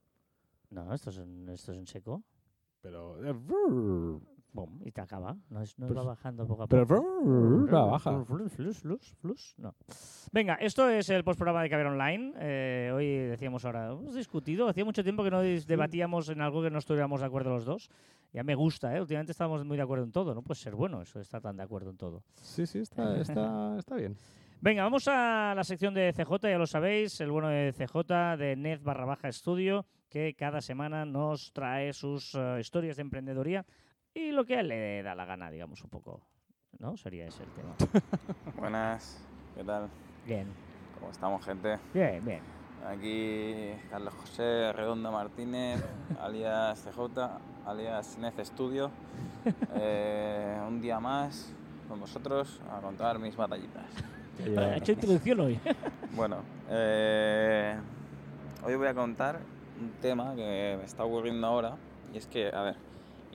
[0.69, 2.21] No, esto es en, esto es en seco.
[2.81, 3.17] Pero.
[4.53, 5.35] Bum, y te acaba.
[5.49, 6.87] No, es, no Pues- va bajando poco a Pero.
[6.87, 7.67] poco.
[7.69, 8.23] la baja.
[8.23, 9.75] Flus, flus, flus, No.
[10.31, 12.33] Venga, esto es el postprograma de Caber Online.
[12.39, 16.69] Eh, hoy decíamos ahora, hemos discutido, hacía mucho tiempo que no debatíamos en algo que
[16.69, 17.89] no estuviéramos de acuerdo los dos.
[18.31, 19.01] Ya me gusta, ¿eh?
[19.01, 21.57] Últimamente estamos muy de acuerdo en todo, no puede ser bueno eso de estar tan
[21.57, 22.23] de acuerdo en todo.
[22.41, 24.15] Sí, sí, está, está, está bien.
[24.61, 28.55] Venga, vamos a la sección de CJ, ya lo sabéis, el bueno de CJ de
[28.55, 33.65] Net barra baja estudio, que cada semana nos trae sus eh, historias de emprendedoría
[34.13, 36.21] y lo que a él le da la gana, digamos, un poco.
[36.79, 36.97] ¿No?
[36.97, 37.75] Sería ese el tema.
[38.57, 39.23] Buenas,
[39.55, 39.87] ¿qué tal?
[40.25, 40.47] Bien,
[40.99, 41.77] ¿Cómo estamos, gente?
[41.93, 42.41] bien, bien.
[42.87, 45.83] Aquí Carlos José Redonda Martínez,
[46.19, 47.19] alias CJ,
[47.67, 48.89] alias Nez Studio.
[49.75, 51.53] Eh, un día más
[51.87, 53.85] con vosotros a contar mis batallitas.
[54.57, 55.59] Ha hecho introducción hoy.
[56.15, 56.37] Bueno,
[56.69, 57.75] eh,
[58.65, 59.41] hoy voy a contar
[59.81, 61.75] un tema que me está ocurriendo ahora
[62.13, 62.75] y es que, a ver,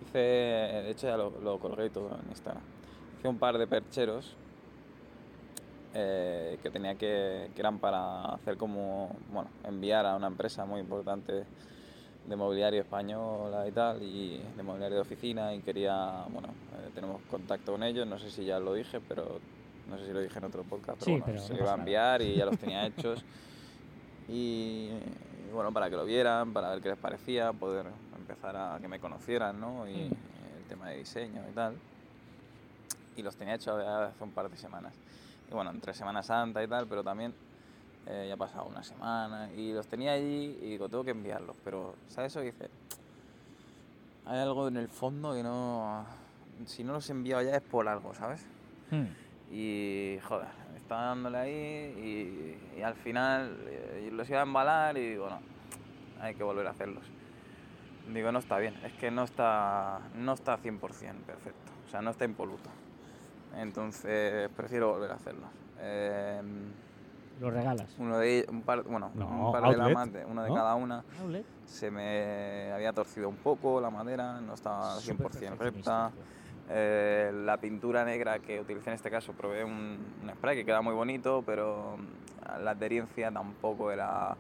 [0.01, 2.63] hice, de hecho ya lo, lo colgué y todo en Instagram,
[3.19, 4.35] hice un par de percheros
[5.93, 10.81] eh, que tenía que, que eran para hacer como, bueno, enviar a una empresa muy
[10.81, 11.45] importante
[12.27, 17.21] de mobiliario española y tal, y de mobiliario de oficina, y quería, bueno, eh, tenemos
[17.31, 19.41] contacto con ellos, no sé si ya lo dije, pero
[19.91, 21.61] no sé si lo dije en otro podcast, pero Sí, bueno, pero se no lo
[21.65, 21.83] iba a pasa nada.
[21.83, 23.25] enviar y ya los tenía hechos.
[24.29, 24.89] Y,
[25.49, 27.87] y bueno, para que lo vieran, para ver qué les parecía, poder
[28.17, 29.89] empezar a que me conocieran, ¿no?
[29.89, 30.13] Y Mm.
[30.59, 31.75] el tema de diseño y tal.
[33.17, 34.95] Y los tenía hechos hace un par de semanas.
[35.51, 37.35] Y bueno, entre Semana Santa y tal, pero también
[38.07, 41.57] eh, ya ha pasado una semana y los tenía allí y digo, tengo que enviarlos.
[41.65, 42.41] Pero, ¿sabes eso?
[42.41, 42.71] Dice,
[44.27, 46.05] hay algo en el fondo que no...
[46.67, 48.43] Si no los he enviado ya es por algo, ¿sabes?
[48.91, 49.07] Hmm.
[49.51, 51.51] Y joder, estaba dándole ahí
[52.75, 55.41] y, y al final eh, los iba a embalar y digo, no,
[56.21, 57.05] hay que volver a hacerlos.
[58.13, 60.81] Digo, no está bien, es que no está, no está 100%
[61.27, 62.71] perfecto, o sea, no está impoluto.
[63.57, 65.49] Entonces prefiero volver a hacerlos.
[65.81, 66.41] Eh,
[67.41, 67.95] Lo regalas.
[67.99, 70.55] uno de ellos- un par, bueno, No, un par de lamas, de- uno de ¿no?
[70.55, 71.45] cada una Outlet.
[71.67, 76.13] se me había torcido un poco la madera, no estaba 100% Súper recta.
[76.73, 80.83] Eh, la pintura negra que utilicé en este caso probé un, un spray que queda
[80.83, 84.37] muy bonito, pero mm, la adherencia tampoco era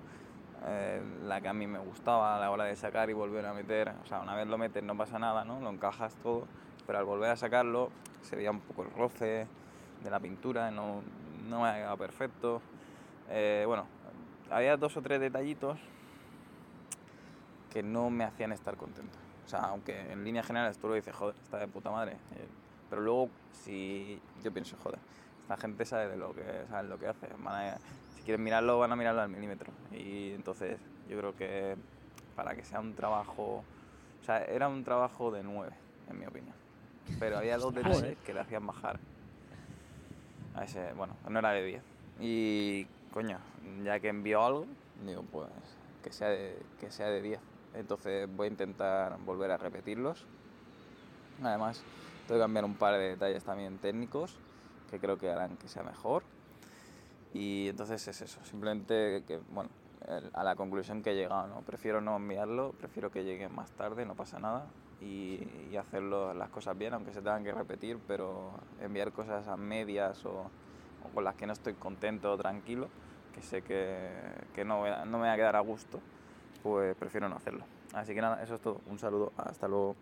[0.66, 3.54] eh, la que a mí me gustaba a la hora de sacar y volver a
[3.54, 3.92] meter.
[4.04, 5.60] O sea, una vez lo metes no pasa nada, ¿no?
[5.60, 6.46] Lo encajas todo,
[6.86, 7.90] pero al volver a sacarlo
[8.22, 9.46] se veía un poco el roce
[10.04, 11.02] de la pintura, no,
[11.48, 12.62] no me ha quedado perfecto.
[13.30, 13.86] Eh, bueno,
[14.50, 15.78] había dos o tres detallitos
[17.72, 19.19] que no me hacían estar contento.
[19.50, 22.12] O sea, aunque en línea general tú lo dices, joder, está de puta madre.
[22.36, 22.46] eh,
[22.88, 25.00] pero luego, si yo pienso, joder,
[25.42, 27.26] esta gente sabe de lo que, sabe lo que hace.
[27.36, 27.78] van a-
[28.14, 29.72] si quieren mirarlo, van a mirarlo al milímetro.
[29.90, 30.78] Y entonces,
[31.08, 31.74] yo creo que
[32.36, 33.64] para que sea un trabajo.
[34.20, 35.72] O sea, era un trabajo de 9,
[36.08, 36.54] en mi opinión.
[37.18, 39.00] Pero había dos Ostras, detalles que le hacían bajar.
[40.54, 41.82] A ese, bueno, no era de 10.
[42.20, 43.36] Y, coño,
[43.82, 44.66] ya que envió algo,
[45.04, 45.48] digo, pues
[46.04, 47.40] que sea de, que sea de 10.
[47.74, 50.26] Entonces voy a intentar volver a repetirlos.
[51.42, 51.82] Además,
[52.26, 54.36] tengo que cambiar un par de detalles también técnicos
[54.90, 56.24] que creo que harán que sea mejor.
[57.32, 59.70] Y entonces es eso, simplemente que, bueno,
[60.32, 61.60] a la conclusión que he llegado, ¿no?
[61.62, 64.66] Prefiero no enviarlo, prefiero que llegue más tarde, no pasa nada,
[65.00, 65.38] y,
[65.70, 68.50] y hacerlo las cosas bien, aunque se tengan que repetir, pero
[68.80, 70.50] enviar cosas a medias o,
[71.04, 72.88] o con las que no estoy contento o tranquilo,
[73.32, 74.10] que sé que,
[74.54, 76.00] que no, no me va a quedar a gusto,
[76.62, 77.64] pues prefiero no hacerlo.
[77.92, 78.80] Así que nada, eso es todo.
[78.86, 79.96] Un saludo, hasta luego.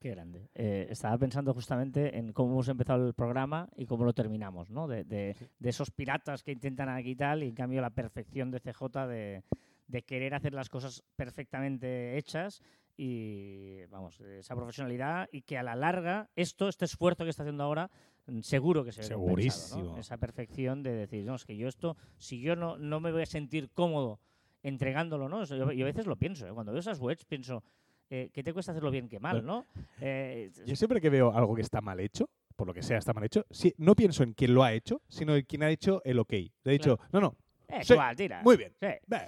[0.00, 0.48] Qué grande.
[0.54, 4.88] Eh, estaba pensando justamente en cómo hemos empezado el programa y cómo lo terminamos, ¿no?
[4.88, 8.58] De, de- de esos piratas que intentan aquí tal y en cambio la perfección de
[8.60, 9.44] CJ de,
[9.86, 12.62] de querer hacer las cosas perfectamente hechas
[12.96, 17.62] y, vamos, esa profesionalidad y que a la larga esto, este esfuerzo que está haciendo
[17.62, 17.88] ahora,
[18.26, 19.36] mm, seguro que se ve compensado, ¿no?
[19.76, 19.98] Segurísimo.
[19.98, 23.22] Esa perfección de decir, no, es que yo esto, si yo no, no me voy
[23.22, 24.18] a sentir cómodo
[24.62, 25.44] entregándolo, ¿no?
[25.44, 26.52] Yo, yo a veces lo pienso, ¿eh?
[26.52, 27.62] cuando veo esas webs pienso,
[28.10, 29.66] eh, ¿qué te cuesta hacerlo bien que mal, no?
[30.00, 33.12] Eh, Yo siempre que veo algo que está mal hecho, por lo que sea está
[33.12, 36.00] mal hecho, sí, no pienso en quién lo ha hecho, sino en quién ha hecho
[36.04, 36.32] el ok.
[36.32, 37.36] Le he dicho, no, no,
[37.68, 38.42] eh, sí, igual, tira.
[38.42, 38.86] muy bien, Sí.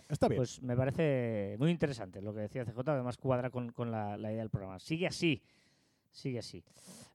[0.08, 0.36] está bien.
[0.38, 4.30] Pues me parece muy interesante lo que decía CJ, además cuadra con, con la, la
[4.30, 4.78] idea del programa.
[4.78, 5.42] Sigue así,
[6.10, 6.62] sigue así.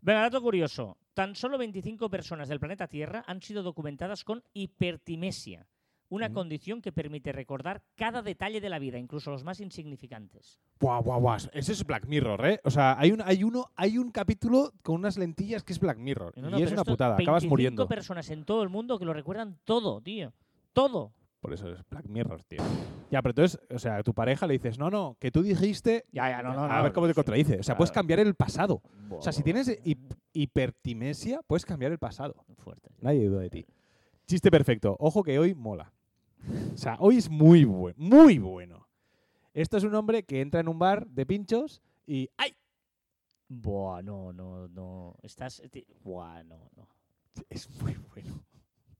[0.01, 0.97] Venga, dato curioso.
[1.13, 5.67] Tan solo 25 personas del planeta Tierra han sido documentadas con hipertimesia,
[6.09, 10.59] una condición que permite recordar cada detalle de la vida, incluso los más insignificantes.
[10.79, 11.37] Buah, buah, buah.
[11.53, 12.59] Ese es Black Mirror, ¿eh?
[12.63, 15.97] O sea, hay un, hay uno, hay un capítulo con unas lentillas que es Black
[15.97, 16.37] Mirror.
[16.37, 17.87] No, no, y es una putada, acabas 25 muriendo.
[17.87, 20.33] personas en todo el mundo que lo recuerdan todo, tío.
[20.73, 21.13] Todo.
[21.41, 22.61] Por eso es Black Mirror, tío.
[23.11, 26.05] Ya, pero entonces, o sea, a tu pareja le dices, no, no, que tú dijiste.
[26.11, 27.59] Ya, ya, no, no, a no, ver cómo te contradice.
[27.59, 28.81] O sea, puedes cambiar el pasado.
[29.09, 32.35] O sea, si tienes hip- hipertimesia, puedes cambiar el pasado.
[32.57, 32.89] fuerte.
[33.01, 33.65] Nadie duda de ti.
[34.27, 34.95] Chiste perfecto.
[34.99, 35.91] Ojo que hoy mola.
[36.73, 37.95] O sea, hoy es muy bueno.
[37.97, 38.87] Muy bueno.
[39.53, 42.29] Esto es un hombre que entra en un bar de pinchos y.
[42.37, 42.55] ¡Ay!
[43.47, 45.15] Buah, no, no, no.
[45.23, 45.61] Estás.
[46.03, 46.87] Buah, no, no.
[47.49, 48.43] Es muy bueno.